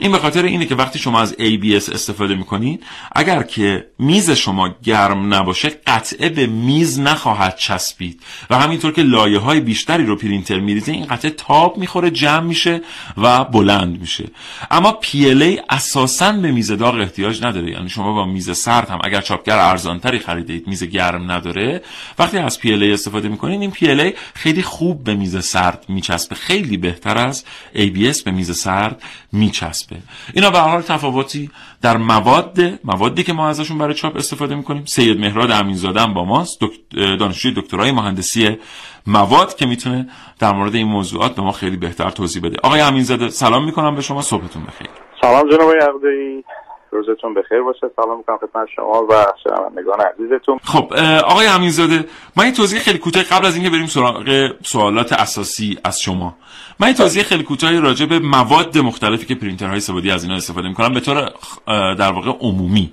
این 0.00 0.12
به 0.12 0.18
خاطر 0.18 0.42
اینه 0.42 0.66
که 0.66 0.74
وقتی 0.74 0.98
شما 0.98 1.20
از 1.20 1.34
ABS 1.38 1.92
استفاده 1.94 2.34
می‌کنید 2.34 2.82
اگر 3.12 3.42
که 3.42 3.86
میز 3.98 4.30
شما 4.30 4.74
گرم 4.82 5.34
نباشه 5.34 5.68
قطعه 5.86 6.28
به 6.28 6.46
میز 6.46 7.00
نخواهد 7.00 7.56
چسبید. 7.56 8.22
و 8.50 8.58
همینطور 8.58 8.92
که 8.92 9.02
لایه 9.02 9.38
های 9.38 9.60
بیشتری 9.60 10.06
رو 10.06 10.16
پرینتر 10.16 10.60
میریزه 10.60 10.92
این 10.92 11.06
قطعه 11.06 11.30
تاب 11.30 11.78
می‌خوره 11.78 12.10
جمع 12.10 12.46
میشه 12.46 12.80
و 13.16 13.44
بلند 13.44 14.00
میشه. 14.00 14.24
اما 14.70 14.98
PLA 15.02 15.62
اساسا 15.70 16.32
به 16.32 16.52
میز 16.52 16.72
داغ 16.72 16.94
احتیاج 16.94 17.44
نداره. 17.44 17.70
یعنی 17.70 17.88
شما 17.88 18.12
با 18.12 18.24
میز 18.30 18.58
سرد 18.58 18.88
هم. 18.88 18.98
اگر 19.04 19.20
چاپگر 19.20 19.58
ارزانتری 19.58 20.18
خریدید 20.18 20.66
میز 20.66 20.84
گرم 20.84 21.30
نداره. 21.30 21.82
وقتی 22.18 22.38
از 22.38 22.58
PLA 22.58 22.82
استفاده 22.82 23.28
می‌کنید 23.28 23.60
این 23.60 23.70
PLA 23.70 24.16
خیلی 24.34 24.62
خوب 24.62 25.04
به 25.04 25.14
میز 25.14 25.44
سرد 25.44 25.84
میچسبه. 25.88 26.34
خیلی 26.34 26.76
بهتر 26.76 27.18
از 27.18 27.44
ABS 27.74 28.22
به 28.22 28.30
میز 28.30 28.58
سرد 28.58 29.02
میچسبه. 29.32 29.96
اینا 30.34 30.50
به 30.50 30.58
حال 30.58 30.82
تفاوتی 30.82 31.50
در 31.82 31.96
مواد 31.96 32.58
موادی 32.84 33.22
که 33.22 33.32
ما 33.32 33.48
ازشون 33.48 33.78
برای 33.78 33.94
چاپ 33.94 34.16
استفاده 34.16 34.54
می‌کنیم. 34.54 34.84
سید 34.84 35.20
مهراد 35.20 35.50
امینزاده 35.50 36.06
با 36.06 36.24
ماست. 36.24 36.60
دانشجوی 36.92 37.52
دکترای 37.56 37.92
مهندسی 37.92 38.58
مواد 39.06 39.56
که 39.56 39.66
می‌تونه 39.66 40.08
در 40.38 40.52
مورد 40.52 40.74
این 40.74 40.86
موضوعات 40.86 41.34
به 41.34 41.42
ما 41.42 41.52
خیلی 41.52 41.76
بهتر 41.76 42.10
توضیح 42.10 42.42
بده. 42.42 42.56
آقای 42.62 42.80
امینزاده 42.80 43.28
سلام 43.28 43.64
می‌کنم 43.64 43.94
به 43.94 44.02
شما. 44.02 44.22
صبحتون 44.22 44.62
بخیر. 44.64 44.88
سلام 45.20 45.50
جناب 45.50 45.70
عقدی 45.70 46.44
روزتون 46.92 47.34
بخیر 47.34 47.62
باشه. 47.62 47.86
سلام 47.96 48.18
می‌کنم 48.18 48.36
خدمت 48.36 48.68
شما 48.76 49.06
و 49.10 49.26
شنوندگان 49.44 50.00
عزیزتون. 50.00 50.58
خب 50.64 50.92
آقای 51.24 51.46
امینزاده 51.46 52.04
من 52.36 52.44
این 52.44 52.52
توضیح 52.52 52.80
خیلی 52.80 52.98
کوتاه 52.98 53.22
قبل 53.22 53.46
از 53.46 53.54
اینکه 53.54 53.70
بریم 53.70 53.86
سراغ 53.86 54.50
سوالات 54.62 55.12
اساسی 55.12 55.78
از 55.84 56.00
شما. 56.00 56.36
من 56.80 56.86
این 56.86 56.96
توضیح 56.96 57.22
خیلی 57.22 57.42
کوتاهی 57.42 57.78
راجع 57.78 58.06
به 58.06 58.18
مواد 58.18 58.78
مختلفی 58.78 59.26
که 59.26 59.34
پرینترهای 59.34 59.80
سه 59.80 59.90
بعدی 59.90 60.10
از 60.10 60.24
اینا 60.24 60.36
استفاده 60.36 60.68
می‌کنن 60.68 60.94
به 60.94 61.00
طور 61.00 61.32
در 61.94 62.12
واقع 62.12 62.30
عمومی 62.30 62.92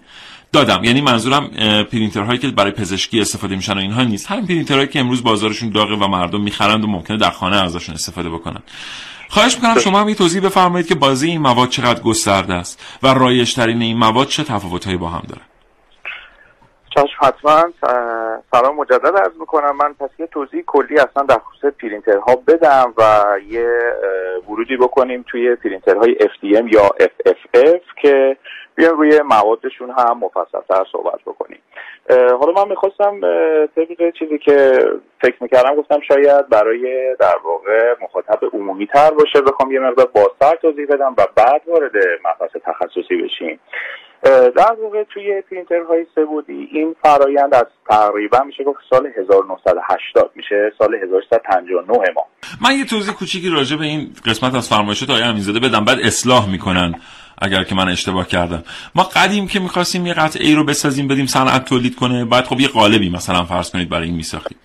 دادم. 0.51 0.83
یعنی 0.83 1.01
منظورم 1.01 1.47
پرینترهایی 1.91 2.39
که 2.39 2.47
برای 2.47 2.71
پزشکی 2.71 3.21
استفاده 3.21 3.55
میشن 3.55 3.73
و 3.73 3.77
اینها 3.77 4.03
نیست. 4.03 4.27
همین 4.27 4.45
پرینترهایی 4.47 4.87
که 4.87 4.99
امروز 4.99 5.23
بازارشون 5.23 5.69
داغه 5.69 5.95
و 5.95 6.07
مردم 6.07 6.41
می‌خرند 6.41 6.83
و 6.83 6.87
ممکنه 6.87 7.17
در 7.17 7.29
خانه 7.29 7.63
ازشون 7.63 7.95
استفاده 7.95 8.29
بکنن. 8.29 8.61
خواهش 9.29 9.55
می‌کنم 9.55 9.79
شما 9.79 9.99
هم 9.99 10.13
توضیح 10.13 10.45
بفرمایید 10.45 10.87
که 10.87 10.95
بازه‌ی 10.95 11.27
این 11.27 11.41
مواد 11.41 11.69
چقدر 11.69 12.01
گسترده 12.01 12.53
است 12.53 12.99
و 13.03 13.07
رایج‌ترین 13.07 13.81
این 13.81 13.97
مواد 13.97 14.27
چه 14.27 14.43
تفاوتهایی 14.43 14.97
با 14.97 15.07
هم 15.07 15.23
داره؟ 15.29 15.41
چشم 16.95 17.17
حتما 17.21 17.63
سلام 18.51 18.75
مجدد 18.75 19.17
عرض 19.17 19.37
می‌کنم. 19.39 19.75
من 19.75 19.93
پس 19.93 20.09
یه 20.19 20.27
توضیح 20.27 20.63
کلی 20.67 20.99
اصلا 20.99 21.23
در 21.23 21.39
خصوص 21.39 21.73
پرینترها 21.73 22.35
بدم 22.47 22.93
و 22.97 23.03
یه 23.49 23.69
ورودی 24.49 24.77
بکنیم 24.77 25.25
توی 25.27 25.55
پرینترهای 25.55 26.15
FDM 26.19 26.73
یا 26.73 26.89
FFF 26.99 28.01
که 28.01 28.37
بیان 28.77 28.97
روی 28.97 29.21
موادشون 29.21 29.89
هم 29.97 30.17
مفصلتر 30.19 30.85
صحبت 30.91 31.21
بکنیم. 31.25 31.59
حالا 32.09 32.63
من 32.63 32.69
می‌خواستم 32.69 33.19
طبق 33.75 34.13
چیزی 34.19 34.37
که 34.37 34.79
فکر 35.21 35.35
می‌کردم 35.41 35.75
گفتم 35.75 35.99
شاید 36.07 36.49
برای 36.49 37.15
در 37.19 37.35
واقع 37.43 37.95
مخاطب 38.01 38.39
عمومی 38.53 38.87
تر 38.87 39.11
باشه 39.11 39.41
بخوام 39.41 39.71
یه 39.71 39.79
مقدار 39.79 40.05
بازتر 40.05 40.55
توضیح 40.61 40.85
بدم 40.85 41.15
و 41.17 41.27
بعد 41.35 41.61
وارد 41.67 41.91
مبحث 42.25 42.51
تخصصی 42.65 43.15
بشیم. 43.23 43.59
در 44.55 44.75
واقع 44.81 45.03
توی 45.03 45.41
پرینترهای 45.41 46.05
سبودی 46.15 46.69
این 46.71 46.95
فرایند 47.03 47.55
از 47.55 47.65
تقریبا 47.89 48.43
میشه 48.43 48.63
گفت 48.63 48.79
سال 48.89 49.07
1980 49.17 50.31
میشه 50.35 50.71
سال 50.77 50.95
1359 50.95 51.97
ما. 52.15 52.25
من 52.61 52.77
یه 52.79 52.85
توضیح 52.85 53.13
کوچیکی 53.13 53.49
راجع 53.49 53.77
به 53.77 53.85
این 53.85 54.09
قسمت 54.25 54.55
از 54.55 54.69
فرمایشات 54.69 55.09
آقای 55.09 55.23
امیزاده 55.23 55.59
بدم 55.59 55.85
بعد 55.85 55.97
اصلاح 55.99 56.51
می‌کنن. 56.51 56.95
اگر 57.37 57.63
که 57.63 57.75
من 57.75 57.89
اشتباه 57.89 58.27
کردم. 58.27 58.63
ما 58.95 59.03
قدیم 59.03 59.47
که 59.47 59.59
می‌خواستیم 59.59 60.05
یه 60.05 60.13
قطعه 60.13 60.47
ای 60.47 60.55
رو 60.55 60.63
بسازیم 60.63 61.07
بدیم 61.07 61.25
صنعت 61.25 61.65
تولید 61.65 61.95
کنه 61.95 62.25
بعد 62.25 62.45
خب 62.45 62.59
یه 62.59 62.67
قالبی 62.67 63.09
مثلا 63.09 63.45
فرض 63.45 63.71
کنید 63.71 63.89
برای 63.89 64.07
این 64.07 64.15
میساختیم. 64.15 64.57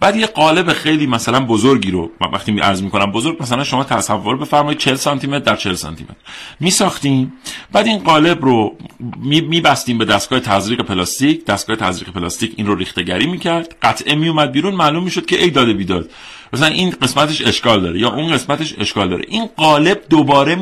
بعد 0.00 0.16
یه 0.16 0.26
قالب 0.26 0.72
خیلی 0.72 1.06
مثلا 1.06 1.40
بزرگی 1.40 1.90
رو 1.90 2.10
وقتی 2.32 2.60
عرض 2.60 2.82
می‌کنم 2.82 3.12
بزرگ 3.12 3.42
مثلا 3.42 3.64
شما 3.64 3.84
تصور 3.84 4.36
بفرمایید 4.36 4.78
40 4.78 4.94
سانتی 4.94 5.26
متر 5.26 5.38
در 5.38 5.56
40 5.56 5.74
سانتی 5.74 6.04
متر 6.04 6.14
میساختیم 6.60 7.32
بعد 7.72 7.86
این 7.86 7.98
قالب 7.98 8.44
رو 8.44 8.76
میبستیم 9.20 9.98
به 9.98 10.04
دستگاه 10.04 10.40
تزریق 10.40 10.82
پلاستیک. 10.82 11.44
دستگاه 11.44 11.76
تزریق 11.76 12.12
پلاستیک 12.12 12.54
این 12.56 12.66
رو 12.66 12.74
ریختگری 12.74 13.26
می‌کرد. 13.26 13.74
قطعه 13.82 14.14
میومد 14.14 14.52
بیرون 14.52 14.74
معلوم 14.74 15.04
می‌شد 15.04 15.26
که 15.26 15.42
ای 15.42 15.50
داده 15.50 15.72
بیداد. 15.72 16.10
مثلا 16.52 16.68
این 16.68 16.90
قسمتش 16.90 17.46
اشکال 17.46 17.82
داره 17.82 17.98
یا 17.98 18.10
اون 18.10 18.32
قسمتش 18.32 18.74
اشکال 18.78 19.08
داره. 19.08 19.24
این 19.28 19.48
قالب 19.56 20.00
دوباره 20.10 20.56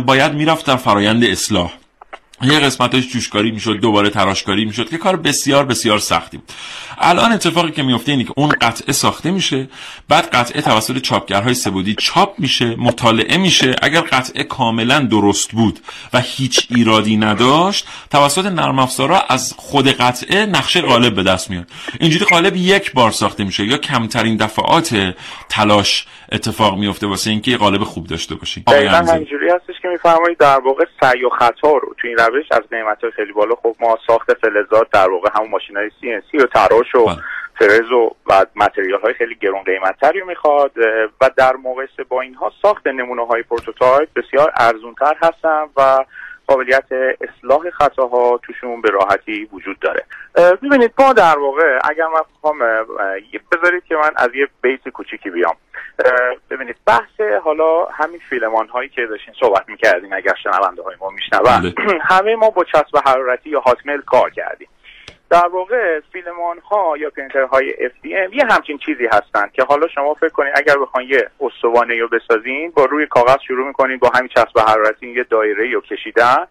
باید 0.00 0.32
می‌رفت 0.32 0.66
در 0.66 0.76
فرایند 0.76 1.24
اصلاح. 1.24 1.72
یه 2.42 2.60
قسمتش 2.60 3.08
جوشکاری 3.08 3.50
می‌شد 3.50 3.76
دوباره 3.76 4.10
تراشکاری 4.10 4.64
می‌شد 4.64 4.88
که 4.88 4.98
کار 4.98 5.16
بسیار 5.16 5.64
بسیار 5.64 5.98
سختی 5.98 6.36
بود. 6.36 6.52
الان 6.98 7.32
اتفاقی 7.32 7.70
که 7.70 7.82
میفته 7.82 8.12
اینه 8.12 8.24
که 8.24 8.32
اون 8.36 8.48
قطعه 8.60 8.92
ساخته 8.92 9.30
میشه 9.30 9.68
بعد 10.08 10.30
قطعه 10.30 10.62
توسط 10.62 10.98
چاپگرهای 10.98 11.54
سبودی 11.54 11.94
چاپ 11.94 12.38
میشه 12.38 12.76
مطالعه 12.78 13.36
میشه. 13.36 13.76
اگر 13.82 14.00
قطعه 14.00 14.44
کاملا 14.44 15.00
درست 15.00 15.50
بود 15.52 15.80
و 16.12 16.20
هیچ 16.20 16.66
ایرادی 16.70 17.16
نداشت 17.16 17.86
توسط 18.10 18.46
نرم 18.46 18.78
افزارا 18.78 19.20
از 19.28 19.54
خود 19.56 19.88
قطعه 19.88 20.46
نقشه 20.46 20.80
قالب 20.80 21.14
به 21.14 21.22
دست 21.22 21.50
میاد. 21.50 21.66
اینجوری 22.00 22.24
قالب 22.24 22.56
یک 22.56 22.92
بار 22.92 23.10
ساخته 23.10 23.44
میشه 23.44 23.64
یا 23.64 23.76
کمترین 23.76 24.36
دفعات 24.36 25.14
تلاش 25.48 26.06
اتفاق 26.32 26.78
میفته 26.78 27.06
واسه 27.06 27.30
اینکه 27.30 27.56
قالب 27.56 27.84
خوب 27.84 28.06
داشته 28.06 28.34
باشی. 28.34 28.60
دقیقاً 28.60 28.96
همینجوری 28.96 29.50
هستش 29.50 29.74
که 29.82 29.88
میفرمایید 29.88 30.38
در 30.38 30.60
واقع 30.60 30.84
سعی 31.00 31.24
و 31.24 31.28
خطا 31.28 31.70
رو 31.70 31.94
تو 31.98 32.08
این 32.08 32.16
روش 32.30 32.46
از 32.52 32.62
قیمت 32.70 33.10
خیلی 33.16 33.32
بالا. 33.32 33.54
خب 33.54 33.76
ما 33.80 33.98
ساخت 34.06 34.34
فلزات 34.34 34.90
در 34.92 35.10
واقع 35.10 35.30
همون 35.34 35.50
ماشین 35.50 35.76
های 35.76 35.90
سی 36.30 36.36
و 36.36 36.46
تراش 36.46 36.94
و 36.94 37.06
فرز 37.58 37.92
و 37.92 38.10
بعد 38.30 38.50
متریال 38.56 39.00
های 39.00 39.14
خیلی 39.14 39.34
گرون 39.34 39.62
قیمتتری 39.62 40.22
می‌خواد. 40.22 40.72
و 41.20 41.30
در 41.36 41.56
مقایسه 41.56 42.04
با 42.08 42.20
اینها 42.20 42.52
ساخت 42.62 42.86
نمونه 42.86 43.26
های 43.26 43.42
prototype 43.42 44.08
بسیار 44.16 44.52
ارزونتر 44.56 45.14
هستن 45.22 45.64
و 45.76 46.04
قابلیت 46.46 46.84
اصلاح 47.20 47.70
خطاها 47.70 48.40
توشون 48.42 48.80
به 48.80 48.90
راحتی 48.90 49.48
وجود 49.52 49.78
داره. 49.78 50.04
ببینید 50.62 50.92
ما 50.98 51.12
در 51.12 51.38
واقع 51.38 51.78
اگر 51.90 52.06
من 52.06 52.20
بخوام 52.36 52.58
بذارید 53.52 53.84
که 53.84 53.96
من 53.96 54.10
از 54.16 54.28
یه 54.34 54.48
بیت 54.62 54.88
کوچیکی 54.88 55.30
بیام. 55.30 55.56
ببینید 56.50 56.76
بحث 56.86 57.20
حالا 57.44 57.84
همین 57.84 58.20
filament 58.30 58.68
هایی 58.68 58.88
که 58.88 59.06
داشتین 59.06 59.34
صحبت 59.40 59.68
می‌کردیم 59.68 60.12
اگر 60.12 60.34
شنونده 60.42 60.82
های 60.82 60.96
ما 61.00 61.10
میشنون 61.10 61.42
بله. 61.42 61.74
همه 62.10 62.36
ما 62.36 62.50
با 62.50 62.64
چسب 62.64 62.98
حرارتی 63.06 63.50
یا 63.50 63.60
hot 63.60 63.77
melt 63.77 64.00
کار 64.00 64.30
کردیم 64.30 64.68
در 65.30 65.48
واقع 65.48 66.00
filament 66.12 66.58
ها 66.58 66.96
یا 66.96 67.10
پرینتر 67.10 67.42
های 67.42 67.72
FDM 67.72 68.34
یه 68.34 68.44
همچین 68.50 68.78
چیزی 68.78 69.06
هستن 69.06 69.50
که 69.52 69.62
حالا 69.62 69.88
شما 69.88 70.14
فکر 70.14 70.28
کنید 70.28 70.52
اگر 70.56 70.78
بخواین 70.78 71.10
یه 71.10 71.30
استوانه 71.40 72.00
رو 72.00 72.08
بسازین 72.08 72.70
با 72.70 72.84
روی 72.84 73.06
کاغذ 73.06 73.36
شروع 73.46 73.66
می‌کنین 73.66 73.98
با 73.98 74.10
همین 74.14 74.28
چسب 74.28 74.58
حرارتی 74.58 75.08
یه 75.08 75.24
دایره 75.24 75.72
رو 75.72 75.80
کشیدن 75.80 76.46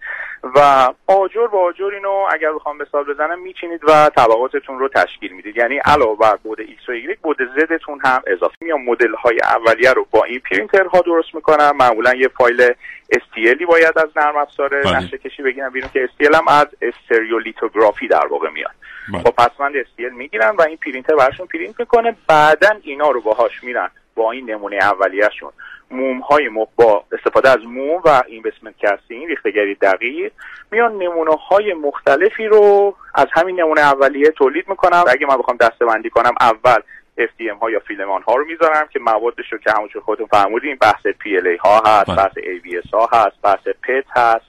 و 0.55 0.87
آجر 1.07 1.47
با 1.47 1.59
آجر 1.59 1.91
اینو 1.93 2.27
اگر 2.31 2.53
بخوام 2.53 2.77
مثال 2.77 3.03
بزنم 3.03 3.41
میچینید 3.41 3.81
و 3.83 4.09
طبقاتتون 4.09 4.79
رو 4.79 4.87
تشکیل 4.87 5.31
می‌دید. 5.31 5.57
یعنی 5.57 5.77
علاوه 5.77 6.17
بر 6.17 6.35
بعد 6.35 6.59
ایکس 6.59 6.89
و 6.89 6.91
ایگرگ 6.91 7.19
بعد 7.19 7.37
Z 7.55 7.66
تون 7.66 7.99
هم 8.03 8.21
اضافه. 8.27 8.55
میام 8.61 8.85
مدل 8.85 9.13
های 9.13 9.39
اولیه 9.43 9.93
رو 9.93 10.07
با 10.11 10.23
این 10.23 10.39
پرینترها 10.39 11.01
درست 11.01 11.35
می‌کنم 11.35 11.71
معمولا 11.79 12.13
یه 12.13 12.27
فایل 12.27 12.73
STL 13.13 13.52
ی 13.52 13.65
باید 13.67 13.99
از 13.99 14.09
نرم 14.15 14.37
افزار 14.37 14.69
بله. 14.69 14.97
نقشه 14.97 15.17
کشی 15.17 15.43
بگیرم 15.43 15.69
بیرون 15.69 15.89
که 15.93 16.09
STL 16.17 16.35
هم 16.35 16.47
از 16.47 16.67
stereolithography 16.81 18.07
در 18.07 18.27
واقع 18.27 18.49
میاد. 18.49 18.68
با 19.11 19.19
بله. 19.19 19.47
پسمند 19.47 19.73
STL 19.83 20.13
می‌گیرن 20.17 20.55
و 20.55 20.61
این 20.61 20.77
پرینتر 20.77 21.15
براشون 21.15 21.47
پرینت 21.47 21.79
می‌کنه 21.79 22.15
بعدا 22.27 22.69
اینا 22.81 23.09
رو 23.09 23.21
باهاش 23.21 23.63
میرن 23.63 23.89
با 24.15 24.31
این 24.31 24.51
نمونه 24.51 24.75
اولیهشون 24.75 25.51
موم 25.91 26.19
های 26.19 26.49
با 26.75 27.03
استفاده 27.11 27.49
از 27.49 27.65
موم 27.65 28.01
و 28.05 28.23
اینوستمنت 28.27 28.75
کستینگ 28.77 29.27
ریختگری 29.27 29.75
دقیق 29.75 30.31
میان 30.71 30.97
نمونه 30.97 31.35
های 31.49 31.73
مختلفی 31.73 32.45
رو 32.45 32.95
از 33.15 33.27
همین 33.31 33.59
نمونه 33.59 33.81
اولیه 33.81 34.31
تولید 34.31 34.69
می‌کنم 34.69 35.03
اگه 35.07 35.27
من 35.27 35.37
بخوام 35.37 35.57
دسته 35.57 35.85
بندی 35.85 36.09
کنم 36.09 36.33
اول 36.41 36.79
FDM 37.19 37.61
ها 37.61 37.71
یا 37.71 37.79
فیلمان 37.79 38.21
ها 38.21 38.35
رو 38.35 38.45
می‌ذارم 38.45 38.87
که 38.87 38.99
موادش 38.99 39.51
رو 39.51 39.57
که 39.57 39.71
همونجور 39.71 40.01
خودتون 40.01 40.27
فرمودین 40.27 40.77
بحث 40.81 41.07
PLA 41.07 41.59
ها 41.59 41.83
هست 41.85 42.05
بله. 42.07 42.15
بحث 42.15 42.31
ABS 42.31 42.93
ها 42.93 43.09
هست 43.13 43.41
بحث 43.43 43.63
پت 43.63 44.05
هست 44.15 44.48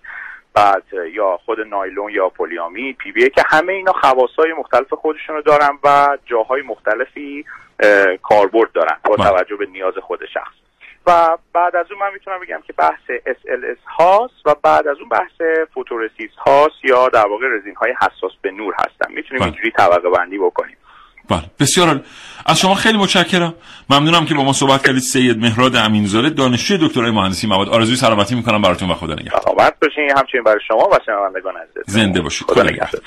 بعد 0.55 0.83
یا 1.13 1.37
خود 1.45 1.61
نایلون 1.61 2.13
یا 2.13 2.29
پولیامی 2.29 2.93
پی 2.93 3.13
بی 3.13 3.31
که 3.31 3.43
همه 3.47 3.73
اینا 3.73 3.93
های 4.39 4.53
مختلف 4.59 4.93
خودشون 4.93 5.37
رو 5.37 5.43
دارن 5.43 5.79
و 5.85 6.19
جاهای 6.27 6.63
مختلفی 6.63 7.45
کاربرد 8.23 8.73
دارن 8.73 8.97
با 9.05 9.17
بله. 9.17 9.31
توجه 9.31 9.57
به 9.57 9.67
نیاز 9.67 9.95
خود 9.95 10.21
شخص 10.35 10.55
و 11.07 11.39
بعد 11.53 11.77
از 11.77 11.87
اون 11.93 12.01
من 12.01 12.13
می‌تونم 12.13 12.41
بگم 12.41 12.61
که 12.67 12.73
بحث 12.73 13.11
SLS 13.27 13.79
هاست 13.99 14.47
و 14.47 14.55
بعد 14.63 14.89
از 14.89 14.97
اون 14.99 15.09
بحث 15.09 15.67
فوتورسیست 15.75 16.37
هاست 16.47 16.85
یا 16.85 17.09
در 17.09 17.27
واقع 17.27 17.47
رزین 17.47 17.75
های 17.75 17.95
حساس 18.01 18.33
به 18.43 18.51
نور 18.51 18.75
هستن 18.75 19.13
می‌تونیم 19.13 19.41
بله. 19.41 19.45
اینجوری 19.45 19.71
طبقه 19.71 20.11
بندی 20.11 20.39
بکنیم 20.39 20.77
بله 21.31 21.43
بسیار 21.61 22.01
از 22.47 22.61
شما 22.61 22.75
خیلی 22.75 22.99
متشکرم. 22.99 23.55
ممنونم 23.91 24.27
که 24.27 24.35
با 24.35 24.43
ما 24.43 24.53
صحبت 24.53 24.87
کردید. 24.87 25.03
سید 25.03 25.39
مهراد 25.39 25.77
امینزاده 25.77 26.31
دانشجوی 26.31 26.79
دکترای 26.89 27.11
مهندسی 27.11 27.47
مواد. 27.47 27.69
آرزوی 27.69 27.97
سلامتی 27.97 28.35
می‌کنم 28.35 28.63
براتون 28.63 28.91
و 28.91 28.95
خدا 28.95 29.15
نگهدار. 29.15 29.41
سلامت 29.41 29.75
باشین. 29.83 30.11
همچنین 30.17 30.45
برای 30.45 30.61
شما 30.69 30.89
و 30.93 30.99
شنوندگان 31.07 31.55
عزیز 31.57 31.95
زنده 31.95 32.21
باشید. 32.21 32.47
خدا 32.51 32.63
نگهدار. 32.63 33.01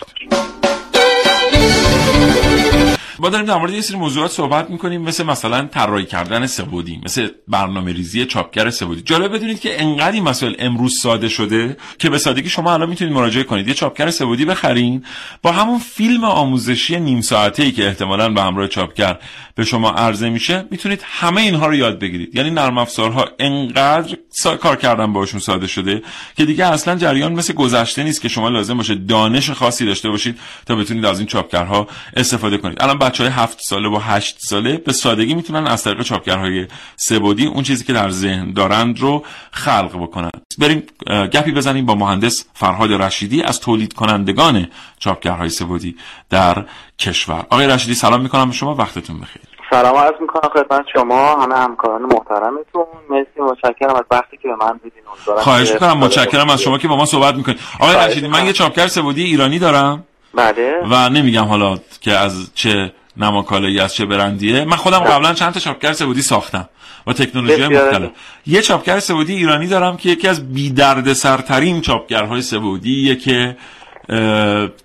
ما 3.23 3.29
داریم 3.29 3.45
در 3.45 3.57
مورد 3.57 3.73
یه 3.73 3.81
سری 3.81 3.97
موضوعات 3.97 4.31
صحبت 4.31 4.69
می‌کنیم 4.69 5.01
مثل 5.01 5.23
مثلا 5.23 5.65
طراحی 5.65 6.05
کردن 6.05 6.47
سبودی 6.47 7.01
مثل 7.05 7.29
برنامه 7.47 7.93
ریزی 7.93 8.25
چاپگر 8.25 8.69
سبودی. 8.69 9.01
جالب 9.01 9.33
بدونید 9.33 9.59
که 9.59 9.81
انقدر 9.81 10.11
این 10.11 10.23
مسائل 10.23 10.55
امروز 10.59 10.99
ساده 10.99 11.29
شده 11.29 11.77
که 11.99 12.09
به 12.09 12.17
سادگی 12.17 12.49
شما 12.49 12.73
الان 12.73 12.89
می‌تونید 12.89 13.13
مراجعه 13.13 13.43
کنید. 13.43 13.67
یه 13.67 13.73
چاپگر 13.73 14.09
سبودی 14.09 14.45
بخرین 14.45 15.05
با 15.41 15.51
همون 15.51 15.79
فیلم 15.79 16.23
آموزشی 16.23 16.99
نیم 16.99 17.21
ساعته 17.21 17.63
ای 17.63 17.71
که 17.71 17.87
احتمالا 17.87 18.29
به 18.29 18.41
همراه 18.41 18.67
چاپگر 18.67 19.19
به 19.55 19.65
شما 19.65 19.89
عرضه 19.89 20.29
میشه 20.29 20.65
می‌تونید 20.71 21.01
همه 21.03 21.41
اینها 21.41 21.67
رو 21.67 21.75
یاد 21.75 21.99
بگیرید. 21.99 22.35
یعنی 22.35 22.49
نرم 22.49 22.77
افزارها 22.77 23.29
انقدر 23.39 24.17
کار 24.61 24.75
کردن 24.75 25.13
باشون 25.13 25.39
ساده 25.39 25.67
شده 25.67 26.01
که 26.37 26.45
دیگه 26.45 26.65
اصلا 26.65 26.95
جریان 26.95 27.33
مثل 27.33 27.53
گذشته 27.53 28.03
نیست 28.03 28.21
که 28.21 28.29
شما 28.29 28.49
لازم 28.49 28.77
باشه 28.77 28.95
دانش 28.95 29.49
خاصی 29.51 29.85
داشته 29.85 30.09
باشید 30.09 30.39
تا 30.65 30.75
بتونید 30.75 31.05
از 31.05 31.19
این 31.19 31.27
چاپگرها 31.27 31.87
استفاده 32.15 32.57
کنید. 32.57 32.81
الان 32.81 32.97
بچه 33.13 33.23
های 33.23 33.33
هفت 33.33 33.61
ساله 33.61 33.89
و 33.89 33.97
هشت 33.97 34.37
ساله 34.39 34.77
به 34.77 34.93
سادگی 34.93 35.35
می‌تونن 35.35 35.67
از 35.67 35.83
طریق 35.83 36.01
چاپگرهای 36.01 36.67
سبودی 36.95 37.45
اون 37.45 37.63
چیزی 37.63 37.83
که 37.83 37.93
در 37.93 38.09
ذهن 38.09 38.53
دارند 38.53 38.99
رو 38.99 39.23
خلق 39.51 40.01
بکنن. 40.01 40.29
بریم 40.59 40.83
گپی 41.07 41.51
بزنیم 41.51 41.85
با 41.85 41.95
مهندس 41.95 42.45
فرهاد 42.53 42.93
رشیدی 42.93 43.43
از 43.43 43.59
تولید 43.59 43.93
کنندگان 43.93 44.67
چاپگرهای 44.99 45.49
سبودی 45.49 45.95
در 46.29 46.65
کشور. 46.99 47.45
آقای 47.49 47.67
رشیدی 47.67 47.93
سلام 47.93 48.21
می‌کنم 48.21 48.45
به 48.45 48.55
شما. 48.55 48.75
وقتتون 48.75 49.19
بخیر. 49.19 49.41
سلام 49.69 49.95
عرض 49.95 50.13
می‌کنم 50.21 50.49
خدمت 50.53 50.85
شما. 50.93 51.43
همه 51.43 51.55
همکاران 51.55 52.01
محترمتون. 52.01 52.85
مرسی 53.09 53.39
متشکرم 53.39 53.95
از 53.95 54.03
وقتی 54.11 54.37
که 54.37 54.47
به 54.47 54.55
من 54.65 54.79
دیدین. 54.83 55.03
خواهش 55.37 55.71
می‌کنم. 55.71 55.97
متشکرم 55.97 56.49
از 56.49 56.61
شما 56.61 56.77
که 56.77 56.87
با 56.87 56.95
ما 56.95 57.05
صحبت 57.05 57.35
می‌کنید. 57.35 57.59
آقای 57.79 57.95
رشیدی 57.95 58.27
من 58.27 58.45
یه 58.45 58.53
چاپگر 58.53 58.87
سبودی 58.87 59.23
ایرانی 59.23 59.59
دارم 59.59 60.03
بله. 60.35 60.83
و 60.89 61.09
نمیگم 61.09 61.43
حالا 61.43 61.77
که 62.01 62.11
از 62.11 62.51
چه 62.55 62.93
نماکالایی 63.17 63.79
از 63.79 63.95
چه 63.95 64.05
برندیه. 64.05 64.65
من 64.65 64.75
خودم 64.75 64.99
قبلا 64.99 65.33
چند 65.33 65.53
تا 65.53 65.59
چاپگر 65.59 65.93
سبودی 65.93 66.21
ساختم 66.21 66.69
و 67.07 67.13
تکنولوژی 67.13 67.67
مختلف. 67.67 68.09
یه 68.47 68.61
چاپگر 68.61 68.99
سبودی 68.99 69.33
ایرانی 69.33 69.67
دارم 69.67 69.97
که 69.97 70.09
یکی 70.09 70.27
از 70.27 70.53
بی 70.53 70.69
درد 70.69 71.13
سرترین 71.13 71.81
چاپگرهای 71.81 72.41
سبودیه 72.41 73.15
که 73.15 73.57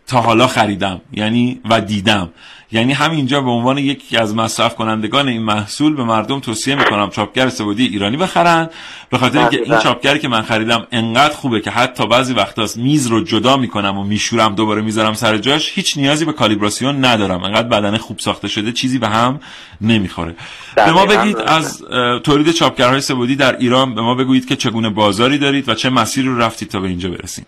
تا 0.06 0.20
حالا 0.20 0.47
خریدم 0.47 1.00
یعنی 1.12 1.61
و 1.70 1.80
دیدم. 1.80 2.30
یعنی 2.72 2.92
همینجا 2.92 3.40
به 3.40 3.50
عنوان 3.50 3.78
یکی 3.78 4.16
از 4.16 4.34
مصرف 4.34 4.75
کنندگان 4.75 5.28
این 5.28 5.42
محصول 5.42 5.96
به 5.96 6.04
مردم 6.04 6.40
توصیه 6.40 6.75
می‌کنم 6.75 7.10
چاپگر 7.10 7.48
سعودی 7.48 7.87
ایرانی 7.87 8.16
بخرن. 8.16 8.70
به 9.10 9.18
خاطر 9.18 9.38
اینکه 9.38 9.62
این 9.62 9.78
چاپگری 9.78 10.18
که 10.18 10.28
من 10.28 10.42
خریدم 10.42 10.87
انقدر 10.92 11.34
خوبه 11.34 11.60
که 11.60 11.70
حتی 11.70 12.06
بعضی 12.06 12.34
وقتا 12.34 12.66
میز 12.76 13.06
رو 13.06 13.25
جدا 13.25 13.56
می‌کنم 13.56 13.98
و 13.98 14.04
میشورم 14.04 14.54
دوباره 14.54 14.82
می‌ذارم 14.82 15.12
سر 15.12 15.38
جاش 15.38 15.72
هیچ 15.75 15.96
نیازی 15.96 16.25
به 16.25 16.32
کالیبراسیون 16.32 17.04
ندارم. 17.04 17.42
انقدر 17.42 17.68
بدن 17.68 17.96
خوب 17.96 18.18
ساخته 18.18 18.48
شده 18.48 18.72
چیزی 18.72 18.98
به 18.98 19.08
هم 19.08 19.40
نمی‌خوره. 19.80 20.34
به 20.76 20.92
ما 20.92 21.06
بگید 21.06 21.37
از 21.37 21.84
تولید 22.25 22.50
چاپگرهای 22.50 23.00
سعودی 23.00 23.37
در 23.37 23.56
ایران 23.56 23.94
به 23.94 24.02
ما 24.02 24.14
بگویید 24.14 24.48
که 24.48 24.56
چگونه 24.56 24.90
بازاری 24.90 25.38
دارید 25.38 25.68
و 25.68 25.75
چه 25.75 25.90
مسیری 25.90 26.28
رو 26.28 26.38
رفتید 26.38 26.68
تا 26.68 26.80
به 26.80 26.88
اینجا 26.88 27.10
برسید. 27.10 27.46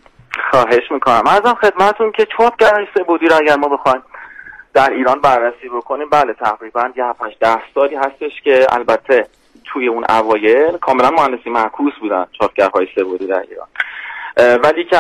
خواهش 0.51 0.83
می‌کنم. 0.91 1.23
ازم 1.27 1.55
خدمتون 1.61 2.13
که 2.17 2.27
چاپگرهای 2.39 2.87
سعودی 2.95 3.27
رو 3.27 3.37
اگر 3.37 3.57
ما 3.57 3.69
بخوایم 3.69 4.03
در 4.75 4.91
ایران 4.91 5.21
بررسی 5.21 5.69
بکنیم. 5.69 6.09
بله 6.09 6.33
تقریبا 6.33 6.91
یه 6.97 7.05
7 7.05 7.39
ده 7.41 7.63
سالی 7.75 7.97
هستش 7.97 8.41
که 8.45 8.67
البته 8.71 9.27
توی 9.65 9.89
اون 9.89 10.05
اوایل 10.09 10.77
کاملا 10.77 11.11
مهندسی 11.11 11.51
معکوس 11.51 11.93
بودن 12.01 12.27
چاپگرهای 12.33 12.89
سبودی 12.95 13.27
در 13.27 13.45
ایران. 13.51 13.67
ولی 14.37 14.85
که 14.85 14.97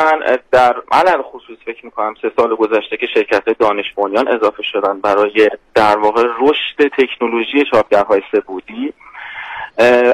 در 0.50 0.76
علل 0.92 1.22
خصوص 1.22 1.59
فکر 1.64 1.85
می‌کنم 1.85 2.14
سه 2.22 2.33
سال 2.37 2.54
گذشته 2.54 2.96
که 2.96 3.06
شرکت 3.14 3.59
دانش 3.59 3.92
بنیان 3.96 4.28
اضافه 4.28 4.62
شدن 4.62 5.00
برای 5.00 5.50
در 5.74 5.98
واقع 5.98 6.22
رشد 6.40 6.88
تکنولوژی 6.98 7.64
چاپگرهای 7.64 8.22
سبودی 8.33 8.92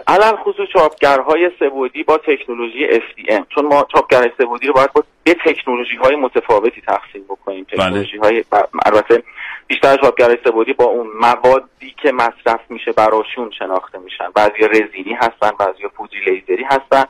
علل 0.06 0.36
خصوص 0.36 0.68
چاپگرهای 0.72 1.50
سبودی 1.58 2.02
با 2.02 2.18
تکنولوژی 2.18 2.88
FDM 2.88 3.42
چون 3.54 3.66
ما 3.66 3.86
چاپگرهای 3.94 4.30
سبودی 4.38 4.66
رو 4.66 4.72
باید 4.72 4.92
با 4.92 5.04
به 5.24 5.36
تکنولوژی 5.44 5.96
های 5.96 6.16
متفاوتی 6.16 6.80
تقسیم 6.80 7.24
بکنیم. 7.24 7.66
بله. 7.72 7.76
تکنولوژی 7.78 8.16
های 8.16 8.44
البته 8.86 9.22
بیشتر 9.66 9.96
چاپگرهای 9.96 10.38
سبودی 10.44 10.72
با 10.72 10.84
اون 10.84 11.06
موادی 11.20 11.94
که 12.02 12.12
مصرف 12.12 12.60
میشه 12.68 12.92
براشون 12.92 13.50
شناخته 13.58 13.98
میشن. 13.98 14.30
بعضی 14.34 14.68
رزینی 14.70 15.14
هستن 15.14 15.50
بعضی 15.58 15.82
فوزی 15.96 16.16
لیزری 16.26 16.64
هستن. 16.64 17.04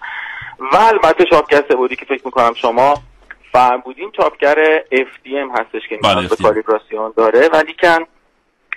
و 0.73 0.77
البته 0.77 1.25
چاپگر 1.25 1.62
سبودی 1.69 1.97
که 1.97 2.05
فکر 2.05 2.23
می‌کنم 2.25 2.55
شما 2.55 2.95
فرمودین 3.53 4.11
چاپگر 4.16 4.79
FDM 4.92 5.61
هستش 5.61 5.88
که 5.88 5.99
بله 6.05 6.29
به 6.29 6.37
کالیبراسیون 6.37 7.12
داره. 7.16 7.49
ولی 7.53 7.75
کن 7.83 8.05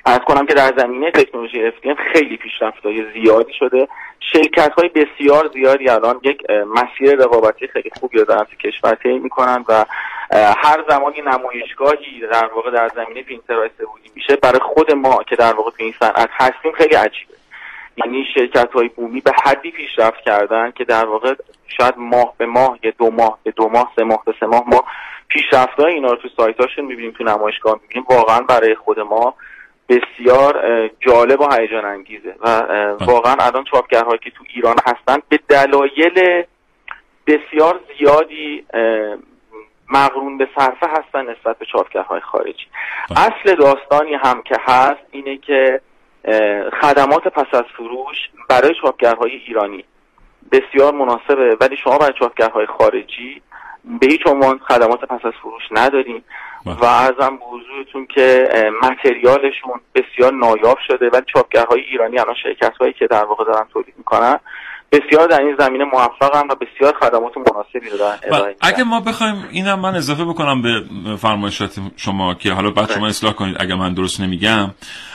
از 0.05 0.19
کنم 0.19 0.45
که 0.45 0.53
در 0.53 0.73
زمینه 0.77 1.11
تکنولوژی 1.11 1.71
FDM 1.71 1.95
خیلی 2.13 2.37
پیشرفت 2.37 2.85
های 2.85 3.05
زیادی 3.13 3.53
شده. 3.53 3.87
شرکت 4.19 4.73
های 4.77 4.89
بسیار 4.89 5.49
زیادی 5.53 5.89
الان 5.89 6.19
یک 6.23 6.41
مسیر 6.49 7.15
رقابتی 7.15 7.67
خیلی 7.67 7.89
خوبی 7.99 8.19
رو 8.19 8.25
تو 8.25 8.55
کشور 8.63 8.95
طی 8.95 9.19
می‌کنن 9.19 9.65
و 9.67 9.85
هر 10.31 10.83
زمان 10.89 11.15
یه 11.15 11.23
نمایشگاهی 11.23 12.21
در 12.31 12.49
واقع 12.55 12.71
در 12.71 12.89
زمینه 12.95 13.23
پرینترهای 13.23 13.69
سهولی 13.77 14.11
میشه 14.15 14.35
برای 14.35 14.59
خود 14.59 14.91
ما 14.91 15.23
که 15.23 15.35
در 15.35 15.53
واقع 15.53 15.69
تو 15.71 15.83
این 15.83 15.93
صنعت 15.99 16.29
هستیم 16.31 16.71
خیلی 16.71 16.95
عجیبه. 16.95 17.33
یعنی 17.97 18.25
شرکت 18.33 18.71
های 18.71 18.87
بومی 18.87 19.21
به 19.21 19.31
حدی 19.45 19.71
پیشرفت 19.71 20.21
کردن 20.25 20.71
که 20.71 20.83
در 20.83 21.05
واقع 21.05 21.33
شاید 21.77 21.93
ماه 21.97 22.33
به 22.37 22.45
ماه 22.45 22.79
یه 22.83 22.93
دو 22.97 23.11
ماه 23.11 23.39
به 23.43 23.51
دو 23.51 23.69
ماه 23.69 23.91
سه 23.95 24.03
ماه 24.03 24.23
به 24.25 24.33
سه 24.39 24.45
ماه 24.45 24.63
ما 24.67 24.83
پیشرفت 25.27 25.79
های 25.79 25.93
اینا 25.93 26.09
رو 26.09 26.15
تو 26.15 26.29
سایتاشون 26.37 26.85
می‌بینیم 26.85 27.11
تو 27.11 27.23
نمایشگاه 27.23 27.79
می‌بینیم 27.81 28.05
واقعا 28.09 28.39
برای 28.39 28.75
خود 28.75 28.99
ما 28.99 29.33
بسیار 29.89 30.87
جالب 30.99 31.41
و 31.41 31.47
هیجان 31.53 31.85
انگیزه 31.85 32.35
و. 32.39 32.49
واقعا 33.05 33.35
الان 33.39 33.63
چاپگرهایی 33.63 34.19
که 34.19 34.29
تو 34.29 34.43
ایران 34.55 34.75
هستن 34.85 35.21
به 35.29 35.39
دلایل 35.49 36.43
بسیار 37.27 37.79
زیادی 37.97 38.65
مقرون 39.89 40.37
به 40.37 40.47
صرفه 40.57 40.87
هستن 40.87 41.29
نسبت 41.29 41.57
به 41.57 41.65
چاپگرهای 41.65 42.19
خارجی. 42.19 42.65
اصل 43.11 43.55
داستانی 43.55 44.13
هم 44.13 44.41
که 44.41 44.55
هست 44.59 45.01
اینه 45.11 45.37
که 45.37 45.81
خدمات 46.81 47.27
پس 47.27 47.53
از 47.53 47.65
فروش 47.77 48.17
برای 48.49 48.73
چاپگرهای 48.81 49.31
ایرانی 49.31 49.83
بسیار 50.51 50.93
مناسبه 50.93 51.57
ولی 51.61 51.77
شما 51.77 51.97
برای 51.97 52.13
چاپگرهای 52.19 52.65
خارجی 52.65 53.41
به 53.99 54.07
هیچ 54.07 54.27
عنوان 54.27 54.57
خدمات 54.57 54.99
پس 55.05 55.25
از 55.25 55.33
فروش 55.41 55.63
نداریم. 55.71 56.23
و 56.65 56.85
ارزم 56.85 57.37
به 57.37 57.45
حضورتون 57.45 58.07
که 58.15 58.49
متریالشون 58.83 59.81
بسیار 59.95 60.33
نایاب 60.33 60.77
شده 60.87 61.09
ولی 61.13 61.25
چاپگرهای 61.33 61.81
ایرانی 61.81 62.19
الان 62.19 62.35
شرکت 62.43 62.77
هایی 62.79 62.93
که 62.93 63.07
در 63.07 63.25
واقع 63.25 63.45
دارن 63.45 63.65
تولید 63.73 63.93
می‌کنن 63.97 64.39
بسیار 64.91 65.27
در 65.27 65.41
این 65.41 65.55
زمینه 65.59 65.83
موفقم 65.83 66.47
و 66.49 66.55
بسیار 66.55 66.93
خدمات 67.01 67.37
مناسبی 67.37 67.89
رو 67.89 67.97
دارن 67.97 68.53
اگه 68.61 68.83
ما 68.83 68.99
بخوایم 68.99 69.45
اینم 69.51 69.79
من 69.79 69.95
اضافه 69.95 70.25
بکنم 70.25 70.61
به 70.61 70.83
فرمایشات 71.17 71.79
شما 71.95 72.33
که 72.33 72.53
حالا 72.53 72.71
بعد 72.71 72.91
شما 72.91 72.99
بله. 72.99 73.09
اصلاح 73.09 73.33
کنید 73.33 73.55
اگه 73.59 73.75
من 73.75 73.93
درست 73.93 74.21
نمیگم 74.21 74.69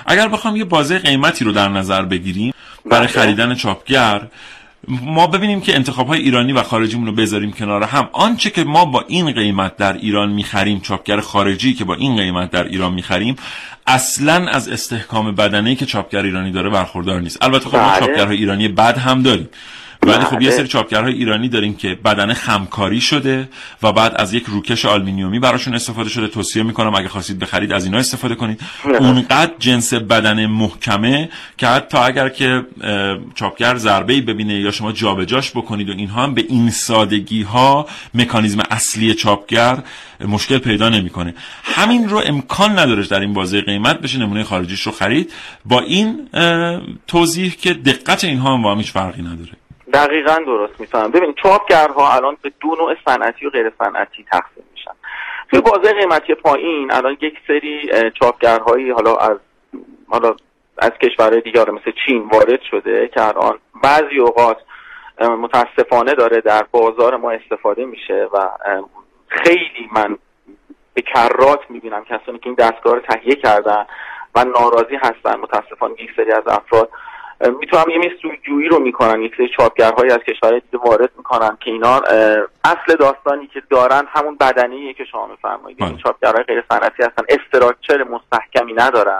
اگر 0.07 0.29
بخوایم 0.29 0.57
یه 0.57 0.65
بازه 0.65 0.99
قیمتی 0.99 1.45
رو 1.45 1.53
در 1.53 1.69
نظر 1.69 2.03
بگیریم 2.03 2.53
برای 2.85 3.07
بله. 3.07 3.07
خریدن 3.07 3.55
چاپگر 3.55 4.21
ما 4.89 5.27
ببینیم 5.27 5.61
که 5.61 5.75
انتخاب 5.75 6.07
های 6.07 6.21
ایرانی 6.21 6.53
و 6.53 6.63
خارجیمون 6.63 7.07
رو 7.07 7.13
بذاریم 7.13 7.53
کنار 7.53 7.83
هم. 7.83 8.09
آنچه 8.13 8.51
که 8.51 8.65
ما 8.65 8.85
با 8.85 9.05
این 9.09 9.33
قیمت 9.33 9.77
در 9.77 9.93
ایران 9.93 10.33
می‌خریم 10.33 10.81
چاپگر 10.81 11.21
خارجی 11.21 11.75
که 11.75 11.85
با 11.85 11.95
این 11.95 12.17
قیمت 12.17 12.51
در 12.51 12.65
ایران 12.65 12.93
می‌خریم 12.93 13.37
اصلا 13.87 14.49
از 14.49 14.69
استحکام 14.69 15.35
بدنه 15.35 15.75
که 15.75 15.87
چاپگر 15.87 16.23
ایرانی 16.23 16.53
داره 16.53 16.71
برخوردار 16.71 17.21
نیست. 17.21 17.43
البته 17.43 17.69
خب 17.69 17.77
ما 17.77 17.89
بله. 17.89 18.01
چاپگرهای 18.01 18.37
ایرانی 18.37 18.69
بد 18.69 18.99
هم 18.99 19.23
داریم. 19.23 19.49
ولی 20.05 20.25
خب 20.25 20.43
یه 20.43 20.51
سری 20.51 20.69
چاپگرهای 20.69 21.13
ایرانی 21.13 21.49
داریم 21.49 21.75
که 21.75 21.99
بدن 22.05 22.33
خمکاری 22.33 23.01
شده 23.01 23.49
و 23.83 23.93
بعد 23.93 24.15
از 24.17 24.35
یک 24.35 24.45
روکش 24.47 24.85
آلومینیومی 24.85 25.39
براشون 25.39 25.75
استفاده 25.75 26.11
شده. 26.11 26.29
توصیه 26.29 26.63
می‌کنم 26.63 26.95
اگه 26.95 27.09
خواستید 27.09 27.39
بخرید 27.39 27.73
از 27.73 27.85
اینا 27.85 27.99
استفاده 27.99 28.35
کنید. 28.35 28.61
اونقدر 28.85 29.53
جنس 29.59 29.95
بدن 29.95 30.47
محکمه 30.47 31.29
که 31.57 31.67
حتی 31.67 31.99
اگر 31.99 32.29
که 32.29 32.67
چاپگر 33.35 33.77
ضربه 33.77 34.13
ای 34.13 34.21
ببینه 34.21 34.55
یا 34.61 34.71
شما 34.71 34.93
جابجاش 34.93 35.51
بکنید 35.51 35.91
و 35.91 35.93
اینها 35.93 36.23
هم 36.23 36.35
به 36.35 36.45
این 36.49 36.71
سادگی 36.71 37.43
ها 37.43 37.87
مکانیزم 38.15 38.63
اصلی 38.71 39.15
چاپگر 39.15 39.79
مشکل 40.29 40.59
پیدا 40.59 40.89
نمی‌کنه. 40.89 41.35
همین 41.63 42.09
رو 42.09 42.23
امکان 42.27 42.79
نداره 42.79 43.07
در 43.07 43.21
این 43.21 43.33
بازه 43.33 43.61
قیمت 43.61 44.01
بشه 44.01 44.19
نمونه 44.19 44.45
خارجیش 44.45 44.81
رو 44.81 44.93
خرید. 44.93 45.33
با 45.65 45.81
این 45.81 46.29
توضیح 47.07 47.57
که 47.61 47.75
دقت 47.75 48.25
اینها 48.25 48.55
هم 48.55 48.63
با 48.63 48.73
هم 48.73 48.79
هیچ 48.79 48.93
فرقی 48.93 49.23
نداره. 49.23 49.51
دقیقا 49.95 50.39
درست 50.47 50.81
میفهم 50.81 51.11
ببین 51.11 51.35
چاپگرها 51.43 52.15
الان 52.15 52.37
به 52.43 52.53
دو 52.61 52.69
نوع 52.69 52.97
صنعتی 53.05 53.47
و 53.47 53.51
غیر 53.51 53.73
صنعتی 53.79 54.25
تقسیم 54.33 54.65
میشن. 54.73 54.91
توی 55.51 55.61
بازه 55.61 55.93
قیمتی 55.93 56.35
پایین 56.35 56.93
الان 56.93 57.17
یک 57.21 57.35
سری 57.47 57.91
چاپگرهایی 58.21 58.91
حالا 58.91 59.17
از 59.17 59.39
حالا 60.09 60.37
از 60.79 60.91
کشورهای 60.91 61.41
دیگر 61.41 61.71
مثل 61.71 61.93
چین 62.07 62.29
وارد 62.33 62.61
شده 62.71 63.09
که 63.09 63.23
الان 63.23 63.59
بعضی 63.83 64.19
اوقات 64.19 64.57
متاسفانه 65.21 66.15
داره 66.15 66.41
در 66.41 66.63
بازار 66.71 67.17
ما 67.17 67.31
استفاده 67.31 67.85
میشه 67.85 68.29
و 68.33 68.49
خیلی 69.29 69.89
من 69.93 70.19
به 70.95 71.03
کرات 71.03 71.61
می‌بینم 71.69 72.05
کسانی 72.05 72.39
که 72.39 72.47
این 72.47 72.55
دستگاه 72.55 72.95
رو 72.95 73.01
تهیه 73.01 73.35
کردن 73.35 73.87
و 74.35 74.45
ناراضی 74.45 74.97
هستن. 74.97 75.41
متاسفانه 75.41 76.03
یک 76.03 76.11
سری 76.17 76.33
از 76.33 76.49
افراد 76.49 76.91
می‌تونم 77.51 77.85
یه 77.91 77.99
صرفه 77.99 78.37
جویی 78.43 78.69
رو 78.69 78.79
می‌کنن 78.79 79.23
یک 79.23 79.37
سری 79.37 79.49
چاپگرهایی 79.49 80.11
از 80.11 80.19
کشورهای 80.19 80.63
دیگه 80.71 80.85
وارد 80.85 81.11
می‌کنن 81.17 81.57
که 81.61 81.71
اینا 81.71 82.01
اصل 82.65 82.97
داستانی 82.99 83.47
که 83.47 83.63
دارن 83.71 84.03
همون 84.09 84.37
بدنیه 84.37 84.95
که 84.95 85.05
شما 85.05 85.27
میفرمایید. 85.27 85.83
این 85.83 85.93
بله. 85.93 86.03
چاپگرهای 86.03 86.45
غیر 86.45 86.65
صنعتی 86.71 87.03
هستن. 87.03 87.23
structure 87.29 88.05
مستحکمی 88.05 88.73
ندارن. 88.73 89.19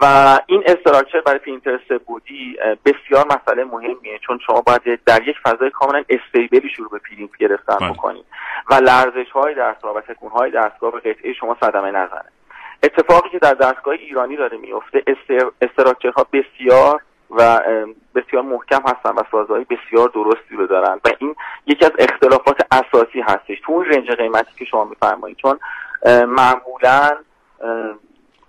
و 0.00 0.38
این 0.46 0.62
structure 0.66 1.20
برای 1.20 1.38
پرینتر 1.38 1.80
سه 1.88 2.11
بعدی 2.11 2.56
بسیار 2.84 3.26
مسئله 3.26 3.64
مهمیه. 3.64 4.18
چون 4.26 4.38
شما 4.46 4.60
باید 4.60 5.00
در 5.06 5.28
یک 5.28 5.36
فضای 5.44 5.70
کاملا 5.70 6.04
stable 6.08 6.59
ی 6.59 6.68
شروع 6.76 6.90
به 6.90 6.98
پرینت 6.98 7.36
گرفتن 7.36 7.76
بله. 7.76 7.90
بکنید. 7.90 8.24
و 8.70 8.74
لرزش 8.74 9.30
های 9.32 9.54
دستگاه 9.54 9.96
و 9.96 10.00
تکون 10.00 10.30
های 10.30 10.50
دستگاه 10.50 10.92
به 10.92 11.00
قطعه 11.00 11.32
شما 11.32 11.56
صدمه 11.60 11.90
نزنه. 11.90 12.30
اتفاقی 12.82 13.28
که 13.28 13.38
در 13.38 13.54
دستگاه 13.54 13.94
ایرانی 13.94 14.36
داره 14.36 14.58
میفته 14.58 15.02
استراکچرها 15.62 16.26
بسیار 16.32 17.02
و 17.30 17.60
بسیار 18.14 18.42
محکم 18.42 18.82
هستن 18.82 19.10
و 19.10 19.22
سازهای 19.30 19.64
بسیار 19.64 20.08
درستی 20.08 20.56
رو 20.56 20.66
دارن 20.66 21.00
و 21.04 21.08
این 21.18 21.36
یکی 21.66 21.84
از 21.84 21.92
اختلافات 21.98 22.66
اساسی 22.70 23.20
هستش. 23.20 23.60
تو 23.64 23.72
اون 23.72 23.84
رنج 23.84 24.10
قیمتی 24.10 24.54
که 24.58 24.64
شما 24.64 24.84
میفرمایید 24.84 25.36
چون 25.36 25.58
معمولا 26.26 27.16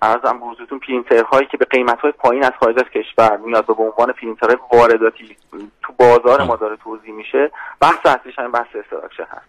ارزم 0.01 0.39
به 0.69 0.77
پرینتر 0.77 1.23
هایی 1.23 1.47
که 1.47 1.57
به 1.57 1.65
قیمت 1.65 1.99
های 1.99 2.11
پایین 2.11 2.43
از 2.43 2.51
خارج 2.59 2.79
از 2.79 2.89
کشور 2.89 3.37
میاد 3.37 3.69
و 3.69 3.73
به 3.73 3.83
عنوان 3.83 4.11
پرینتر 4.11 4.57
وارداتی 4.73 5.37
تو 5.81 5.93
بازار 5.99 6.43
ما 6.43 6.55
داره 6.55 6.75
توضیح 6.75 7.13
میشه 7.13 7.51
بحث 7.79 8.05
اصلیش 8.05 8.39
همین 8.39 8.51
بحث 8.51 8.75
استراکچر 8.75 9.23
هست. 9.23 9.47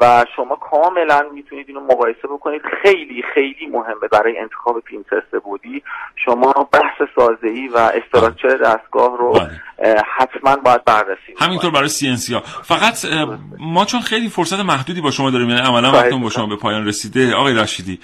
و 0.00 0.24
شما 0.36 0.56
کاملا 0.56 1.22
می‌تونید 1.34 1.68
اینو 1.68 1.80
مقایسه 1.80 2.28
بکنید. 2.30 2.62
خیلی 2.82 3.24
خیلی 3.34 3.66
مهمه 3.72 4.08
برای 4.12 4.38
انتخاب 4.38 4.80
پرینتر 4.80 5.38
بودی. 5.44 5.82
شما 6.24 6.52
بحث 6.72 7.08
سازه‌ای 7.16 7.68
و 7.68 7.76
استراکچر 7.76 8.56
دستگاه 8.56 9.18
رو 9.18 9.32
بله. 9.32 10.02
حتما 10.16 10.56
باید 10.56 10.84
بررسی 10.84 11.34
همینطور 11.38 11.70
برای 11.70 11.88
سی 11.88 12.34
ها. 12.34 12.40
فقط 12.40 13.04
ما 13.58 13.84
چون 13.84 14.00
خیلی 14.00 14.28
فرصت 14.28 14.60
محدودی 14.60 15.00
با 15.00 15.10
شما 15.10 15.30
داریم 15.30 15.50
یعنی 15.50 15.60
عملا 15.60 15.92
وقتمون 15.92 16.22
با 16.22 16.30
شما 16.30 16.46
به 16.46 16.56
پایان 16.56 16.86
رسیده. 16.86 17.34
آقای 17.34 17.54
رشیدی 17.54 18.00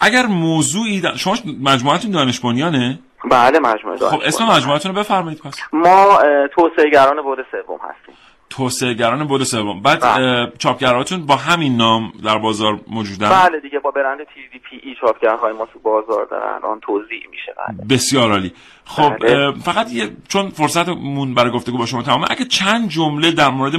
اگر 0.00 0.26
موضوعی 0.26 1.00
دا... 1.00 1.16
شما 1.16 1.34
مجموعتون 1.62 2.10
دانش 2.10 2.40
بنیانه؟ 2.40 2.98
بله 3.30 3.58
مجموعه 3.58 3.98
دانش 3.98 4.14
خب 4.14 4.20
اسم 4.24 4.44
مجموعتون 4.44 4.94
رو 4.94 5.00
بفرمایید 5.00 5.40
پس. 5.40 5.60
ما 5.72 6.18
توسعه 6.54 7.22
بود 7.22 7.38
سوم 7.50 7.78
هستیم. 7.82 8.14
توسعهگران 8.50 9.24
بود 9.24 9.42
سوم. 9.42 9.82
بعد 9.82 10.00
بله. 10.00 10.52
چاپگراتون 10.58 11.26
با 11.26 11.36
همین 11.36 11.76
نام 11.76 12.12
در 12.24 12.38
بازار 12.38 12.80
موجودن 12.90 13.30
بله 13.30 13.60
دیگه 13.60 13.78
با 13.78 13.90
برند 13.90 14.18
تی 14.18 14.48
دی 14.52 14.58
پی 14.58 14.80
ای 14.88 14.94
چاپگرهای 15.00 15.52
ما 15.52 15.66
تو 15.66 15.78
بازار 15.78 16.24
دارن. 16.24 16.62
آن 16.62 16.80
توضیح 16.80 17.22
میشه. 17.30 17.54
بله. 17.58 17.86
بسیار 17.90 18.30
عالی. 18.30 18.52
خب 18.84 19.16
بله. 19.20 19.52
فقط 19.52 19.92
یه 19.92 20.10
چون 20.28 20.48
فرصتمون 20.48 21.34
برای 21.34 21.50
گفتگو 21.50 21.78
با 21.78 21.86
شما 21.86 22.02
تمامه 22.02 22.26
اگه 22.30 22.44
چند 22.44 22.88
جمله 22.88 23.30
در 23.30 23.48
مورد 23.48 23.72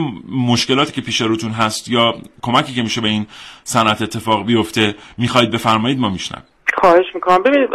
مشکلاتی 0.47 0.91
که 0.91 1.01
پیش 1.01 1.21
روتون 1.21 1.51
هست 1.51 1.89
یا 1.89 2.13
کمکی 2.41 2.73
که 2.73 2.81
میشه 2.81 3.01
به 3.01 3.07
این 3.07 3.27
صنعت 3.63 4.01
اتفاق 4.01 4.45
بیفته 4.45 4.95
می‌خواهید 5.17 5.51
بفرمایید 5.51 5.99
ما 5.99 6.09
میشنم 6.09 6.43
خواهش 6.77 7.05
می‌کنم. 7.13 7.43
ببینید 7.43 7.69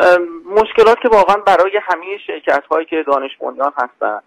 مشکلات 0.57 1.01
که 1.03 1.09
واقعا 1.09 1.37
برای 1.37 1.73
همه 1.89 2.05
شرکت 2.27 2.65
هایی 2.71 2.87
که 2.87 3.05
دانش 3.07 3.31
بنیان 3.41 3.73
هستن 3.77 4.19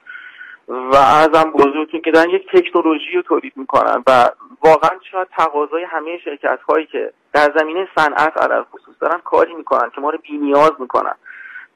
و 0.67 0.95
ارزم 0.95 1.51
بزرگتون 1.51 2.01
که 2.01 2.11
دارن 2.11 2.29
یک 2.29 2.47
تکنولوژی 2.53 3.11
رو 3.15 3.21
تولید 3.21 3.53
می‌کنن 3.55 4.03
و 4.07 4.29
واقعا 4.63 4.91
شاید 5.11 5.27
تقاضای 5.37 5.83
همه 5.83 6.17
شرکت 6.17 6.59
هایی 6.69 6.85
که 6.85 7.13
در 7.33 7.53
زمینه 7.59 7.87
صنعت 7.95 8.37
علل 8.37 8.63
خصوص 8.63 8.95
دارن 8.99 9.19
کاری 9.23 9.53
می‌کنن 9.53 9.89
که 9.95 10.01
ما 10.01 10.09
رو 10.09 10.17
بینیاز 10.17 10.71
می‌کنن. 10.79 11.15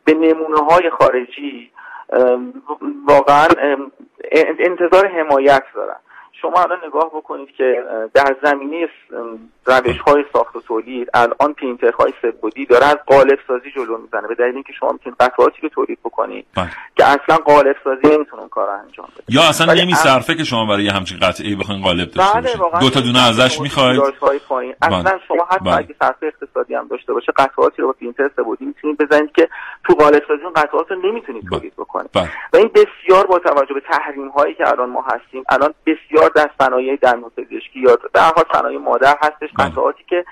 به 0.06 0.14
نمونه 0.14 0.60
های 0.60 0.90
خارجی 0.90 1.72
واقعا 3.08 3.48
انتظار 4.60 5.08
حمایت 5.08 5.64
دارن. 5.76 6.00
شما 6.42 6.62
الان 6.62 6.78
نگاه 6.88 7.08
بکنید 7.16 7.52
که 7.58 7.84
در 8.14 8.36
زمینه 8.44 8.90
روش 9.66 9.98
های 10.08 10.26
ساخت 10.34 10.56
و 10.56 10.62
تولید 10.62 11.10
الان 11.14 11.54
پینتر 11.54 11.92
های 11.92 12.14
سبودی 12.22 12.66
داره 12.66 12.86
از 12.86 12.98
قالب 13.08 13.40
سازی 13.48 13.72
جلو 13.76 13.98
می‌زنه 13.98 14.28
به 14.28 14.36
دلیل 14.36 14.54
اینکه 14.54 14.74
شما 14.80 14.92
می‌تونید 14.92 15.18
قطعاتی 15.20 15.62
رو 15.62 15.70
تولید 15.70 16.00
بکنید 16.04 16.46
بله. 16.56 16.70
که 16.98 17.06
اصلا 17.06 17.38
قالب 17.46 17.76
سازی 17.84 18.16
نمی‌تونن 18.16 18.48
کار 18.48 18.70
انجام 18.70 19.08
بده 19.16 19.24
یا 19.30 19.42
اصلا 19.50 19.74
نمیصرفه 19.74 20.36
که 20.36 20.44
شما 20.44 20.66
برای 20.66 20.90
همچین 20.90 21.18
قطعه 21.20 21.56
بخواین 21.56 21.82
قالب 21.82 22.12
داشته 22.12 22.42
بله 22.42 22.80
دو 22.80 22.90
تا 22.90 23.00
دونه 23.00 23.28
ازش 23.30 23.62
می‌خواید. 23.62 24.02
اصلا 24.82 25.04
بله. 25.04 25.20
شما 25.28 25.48
حتی 25.52 25.66
بله. 25.66 25.78
اگه 25.78 25.96
صرف 26.02 26.16
اقتصادی 26.22 26.76
هم 26.76 26.88
داشته 26.88 27.14
باشه 27.14 27.32
قطعاتی 27.38 27.82
رو 27.82 27.88
با 27.88 27.94
پرینتر 27.94 28.30
سبودی 28.36 28.66
می‌تونید 28.66 28.98
بزنید 28.98 29.32
که 29.32 29.50
تو 29.84 29.94
قالب 29.94 30.24
سازی 30.28 30.44
اون 30.44 30.54
قطعات 30.54 30.92
رو 30.92 31.12
نمی‌تونید 31.12 31.44
تولید 31.50 31.74
بکنید. 31.74 32.10
و 32.54 32.58
این 32.58 32.72
بسیار 32.76 33.28
با 33.28 33.40
توجه 33.40 33.74
به 33.74 33.82
تحریم 33.92 34.30
هایی 34.30 34.54
که 34.54 34.68
الان 34.68 34.90
ما 34.90 35.02
هستیم 35.02 35.44
الان 35.50 35.74
بسیار 35.86 36.27
در 36.36 36.50
صنایع 36.60 36.96
دندون 36.96 37.30
پزشکی 37.30 37.80
یا 37.80 37.98
در 38.14 38.22
حال 38.22 38.46
صنایع 38.54 38.78
مادر 38.78 39.16
هستش 39.22 39.50
بله. 39.58 39.70
قطعاتی 39.70 40.04
که 40.10 40.26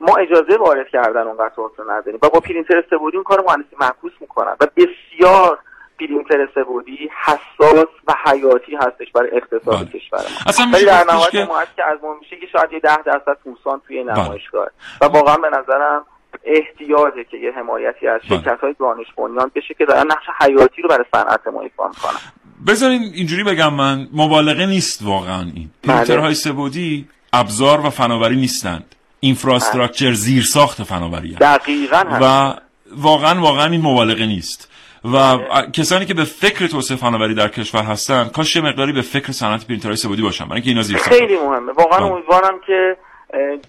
ما 0.00 0.16
اجازه 0.16 0.56
وارد 0.56 0.88
کردن 0.88 1.20
اون 1.20 1.36
قطعات 1.36 1.72
رو 1.76 1.90
نداریم 1.90 2.18
و 2.22 2.28
با 2.28 2.40
پرینتر 2.40 2.84
سبودی 2.90 3.16
اون 3.16 3.24
کار 3.24 3.44
مهندسی 3.48 3.76
معکوس 3.80 4.12
می‌کنن 4.20 4.56
و 4.60 4.66
بسیار 4.76 5.58
پرینتر 6.00 6.48
سبودی 6.54 7.10
حساس 7.24 7.88
و 8.08 8.14
حیاتی 8.26 8.76
هستش 8.76 9.12
برای 9.14 9.30
اقتصاد 9.32 9.76
بله. 9.76 10.00
کشور 10.00 10.20
ما 10.58 10.72
ولی 10.72 10.84
در 10.84 11.04
نهایت 11.04 11.30
که... 11.30 11.46
که 11.76 11.84
از 11.84 11.98
ما 12.02 12.14
میشه 12.14 12.36
که 12.36 12.46
شاید 12.46 12.72
یه 12.72 12.80
ده 12.80 13.02
درصد 13.02 13.36
موسان 13.46 13.80
توی 13.86 14.04
بله. 14.04 14.24
نمایشگاه 14.24 14.68
و 15.00 15.04
واقعا 15.04 15.36
به 15.36 15.48
نظرم 15.48 16.06
احتیاجه 16.44 17.24
که 17.24 17.36
یه 17.36 17.52
حمایتی 17.52 18.08
از 18.08 18.20
شرکت 18.28 18.60
های 18.60 18.74
دانش 18.78 19.06
بنیان 19.16 19.50
بشه 19.54 19.74
که 19.74 19.84
دارن 19.84 20.06
نقش 20.06 20.26
حیاتی 20.40 20.82
رو 20.82 20.88
برای 20.88 21.04
صنعت 21.14 21.46
ما 21.46 21.60
ایفا 21.60 21.88
می‌کنن 21.88 22.20
بذارین 22.66 23.02
اینجوری 23.14 23.44
بگم 23.44 23.74
من 23.74 24.08
مبالغه 24.12 24.66
نیست 24.66 25.02
واقعا 25.02 25.40
این. 25.40 25.70
بله. 25.82 25.94
پرینترهای 25.94 26.34
سبودی 26.34 27.08
ابزار 27.32 27.86
و 27.86 27.90
فناوری 27.90 28.36
نیستند. 28.36 28.94
infrastructure 29.20 30.06
بله. 30.06 30.14
زیر 30.14 30.42
ساخت 30.42 30.82
فناوری 30.82 31.34
دقیقا 31.34 32.04
و 32.20 32.54
واقعا 32.96 33.40
واقعا 33.40 33.66
این 33.66 33.80
مبالغه 33.80 34.26
نیست. 34.26 34.68
و 35.04 35.38
بله. 35.38 35.70
کسانی 35.72 36.06
که 36.06 36.14
به 36.14 36.24
فکر 36.24 36.66
توسعه 36.66 36.96
فناوری 36.96 37.34
در 37.34 37.48
کشور 37.48 37.82
هستن 37.82 38.24
کاش 38.28 38.56
یه 38.56 38.62
مقداری 38.62 38.92
به 38.92 39.02
فکر 39.02 39.32
صنعت 39.32 39.66
پرینترهای 39.66 39.96
سه 39.96 40.05
بعدی 40.05 40.22
باشن 40.22 40.44
برای 40.44 40.54
اینکه 40.54 40.70
اینا 40.70 40.82
زیر 40.82 40.96
خیلی 40.96 41.36
مهمه. 41.36 41.72
واقعا 41.72 42.06
امیدوارم 42.06 42.60
که 42.66 42.96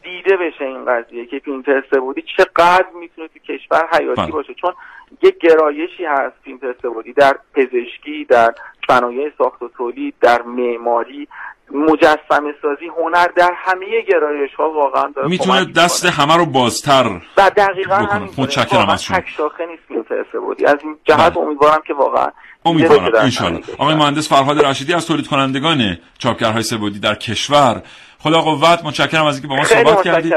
دیده 0.04 0.38
بشه 0.38 0.66
این 0.66 0.86
قضیه 0.86 1.26
که 1.26 1.40
پرینتر 1.40 1.84
سه 1.92 2.03
بعدی 2.03 2.24
چقدر 2.38 2.86
می‌تونه 3.00 3.28
تو 3.28 3.40
کشور 3.40 3.88
حیاتی 3.92 4.32
باشه. 4.32 4.54
چون 4.54 4.74
یک 5.22 5.36
گرایشی 5.38 6.06
هست 6.06 6.36
پرینتر 6.46 6.76
سه 6.82 6.93
بعدی 6.93 7.14
در 7.14 7.38
پزشکی 7.54 8.26
در 8.30 8.54
صنایع 8.88 9.32
ساخت 9.38 9.62
و 9.62 9.70
تولید 9.78 10.16
در 10.22 10.42
معماری 10.42 11.28
مجسمه 11.72 12.54
سازی 12.62 12.88
هنر 12.98 13.28
در 13.28 13.52
همه 13.56 13.86
گرایش 14.10 14.54
ها 14.58 14.70
واقعا 14.70 15.12
داره 15.16 15.28
می‌تونه 15.28 15.66
دست 15.66 16.06
همه 16.06 16.38
رو 16.38 16.46
بازتر 16.46 17.20
و 17.38 17.50
دقیقا 17.58 17.96
همین 17.96 18.30
متشکرم 18.38 18.90
از 18.90 19.04
شما. 19.04 19.22
شاخه 19.38 19.66
نیست 19.66 20.32
بودی. 20.32 20.66
از 20.66 20.78
این 20.84 20.98
جهت 21.04 21.34
بله. 21.34 21.38
امیدوارم 21.38 21.82
که 21.88 21.94
واقعا 21.94 22.28
امیدوارم. 22.66 23.12
انشالله 23.16 23.62
آقای 23.78 23.96
مهندس 23.96 24.30
فرهاد 24.30 24.66
رشیدی 24.66 24.94
از 24.94 25.08
تولید 25.08 25.28
کنندگان 25.28 25.98
چاپگرهای 26.18 26.64
سبودی 26.64 27.00
در 27.00 27.16
کشور. 27.16 27.82
خدا 28.20 28.42
قوت. 28.42 28.86
متشکرم 28.86 29.26
از 29.26 29.36
اینکه 29.36 29.48
با 29.48 29.56
ما 29.56 29.64
صحبت 29.64 30.04
کردید. 30.04 30.34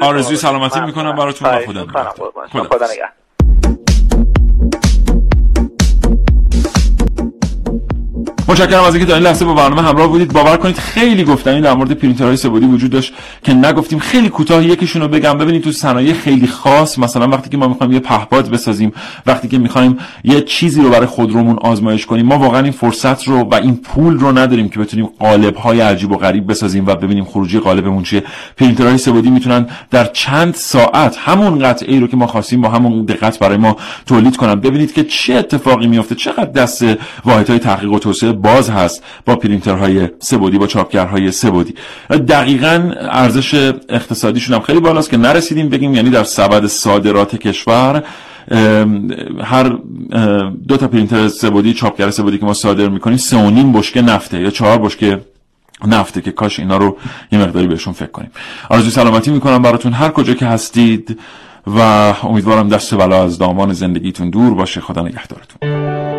آرزوی 0.00 0.36
سلامتی 0.36 0.80
می‌کنم. 0.80 1.16
براتون. 1.16 1.48
و 1.48 1.58
خدا 1.58 1.86
خدا 2.52 2.86
متشکرم 8.48 8.84
از 8.84 8.94
اینکه 8.94 9.10
تا 9.10 9.16
این 9.16 9.26
لحظه 9.26 9.44
با 9.44 9.54
برنامه 9.54 9.82
همراه 9.82 10.08
بودید. 10.08 10.32
باور 10.32 10.56
کنید 10.56 10.76
خیلی 10.76 11.24
گفتنی 11.24 11.60
در 11.60 11.74
مورد 11.74 11.92
پرینترهای 11.92 12.36
سه‌بعدی 12.36 12.66
وجود 12.66 12.90
داشت 12.90 13.12
که 13.42 13.54
نگفتیم. 13.54 13.98
خیلی 13.98 14.28
کوتاه 14.28 14.64
یکیشون 14.64 15.02
رو 15.02 15.08
بگم. 15.08 15.38
ببینید 15.38 15.62
تو 15.62 15.72
صنایع 15.72 16.12
خیلی 16.12 16.46
خاص 16.46 16.98
مثلا 16.98 17.28
وقتی 17.28 17.50
که 17.50 17.56
ما 17.56 17.68
می‌خوایم 17.68 17.92
یه 17.92 18.00
پهپاد 18.00 18.50
بسازیم 18.50 18.92
وقتی 19.26 19.48
که 19.48 19.58
می‌خوایم 19.58 19.98
یه 20.24 20.40
چیزی 20.40 20.82
رو 20.82 20.90
برای 20.90 21.06
خودرومون 21.06 21.58
آزمایش 21.58 22.06
کنیم 22.06 22.26
ما 22.26 22.38
واقعا 22.38 22.60
این 22.60 22.72
فرصت 22.72 23.28
رو 23.28 23.40
و 23.40 23.54
این 23.54 23.76
پول 23.76 24.18
رو 24.18 24.38
نداریم 24.38 24.68
که 24.68 24.78
بتونیم 24.78 25.08
قالب 25.18 25.56
های 25.56 25.80
عجیب 25.80 26.12
و 26.12 26.16
غریب 26.16 26.50
بسازیم 26.50 26.86
و 26.86 26.94
ببینیم 26.94 27.24
خروجی 27.24 27.58
قالبمون 27.58 28.02
چیه. 28.02 28.22
پرینترهای 28.56 28.98
سه‌بعدی 28.98 29.30
می‌تونن 29.30 29.66
در 29.90 30.04
چند 30.04 30.54
ساعت 30.54 31.16
همون 31.16 31.58
قطعه 31.58 31.92
ای 31.94 32.00
رو 32.00 32.06
که 32.06 32.16
ما 32.16 32.26
خواستیم 32.26 32.60
با 32.60 32.68
همون 32.68 33.04
دقت 33.04 33.38
برای 33.38 33.56
ما 33.56 33.76
تولید 34.06 34.36
کنن. 34.36 34.54
ببینید 34.54 34.92
که 34.92 35.04
چه 35.04 35.34
اتفاقی 35.34 35.86
میفته 35.86 36.14
چقدر 36.14 36.50
دست 36.50 36.84
واحدهای 37.24 37.58
تحقیق 37.58 37.92
و 37.92 37.98
توسعه 37.98 38.37
باز 38.42 38.70
هست 38.70 39.02
با 39.26 39.36
پرینترهای 39.36 40.08
سه‌بعدی 40.18 40.58
با 40.58 40.66
چاپگرهای 40.66 41.30
سه‌بعدی. 41.30 41.74
دقیقا 42.10 42.92
ارزش 43.10 43.72
اقتصادیشون 43.88 44.54
هم 44.54 44.62
خیلی 44.62 44.80
بالاست 44.80 45.10
که 45.10 45.16
نرسیدیم 45.16 45.68
بگیم 45.68 45.94
یعنی 45.94 46.10
در 46.10 46.24
سبد 46.24 46.66
صادرات 46.66 47.36
کشور 47.36 48.02
هر 49.42 49.78
دو 50.68 50.76
تا 50.76 50.88
پرینتر 50.88 51.28
سه‌بعدی 51.28 51.74
چاپگر 51.74 52.10
سه‌بعدی 52.10 52.38
که 52.38 52.46
ما 52.46 52.54
صادر 52.54 52.88
می‌کنیم 52.88 53.16
سه 53.16 53.36
و 53.36 53.50
نیم 53.50 53.72
بشکه 53.72 54.02
نفته 54.02 54.40
یا 54.40 54.50
چهار 54.50 54.78
بشکه 54.78 55.20
نفته 55.86 56.20
که 56.20 56.32
کاش 56.32 56.58
اینا 56.58 56.76
رو 56.76 56.96
یه 57.32 57.38
مقداری 57.38 57.66
بهشون 57.66 57.92
فکر 57.92 58.10
کنیم. 58.10 58.30
آرزوی 58.70 58.90
سلامتی 58.90 59.30
می‌کنم 59.30 59.62
براتون. 59.62 59.92
هر 59.92 60.08
کجا 60.08 60.34
که 60.34 60.46
هستید 60.46 61.20
و 61.66 61.80
امیدوارم 62.22 62.68
دست 62.68 62.94
بلا 62.94 63.24
از 63.24 63.38
دامان 63.38 63.72
زندگیتون 63.72 64.30
دور 64.30 64.54
باشه. 64.54 64.80
خدا 64.80 65.02
نگهدارتون. 65.02 66.17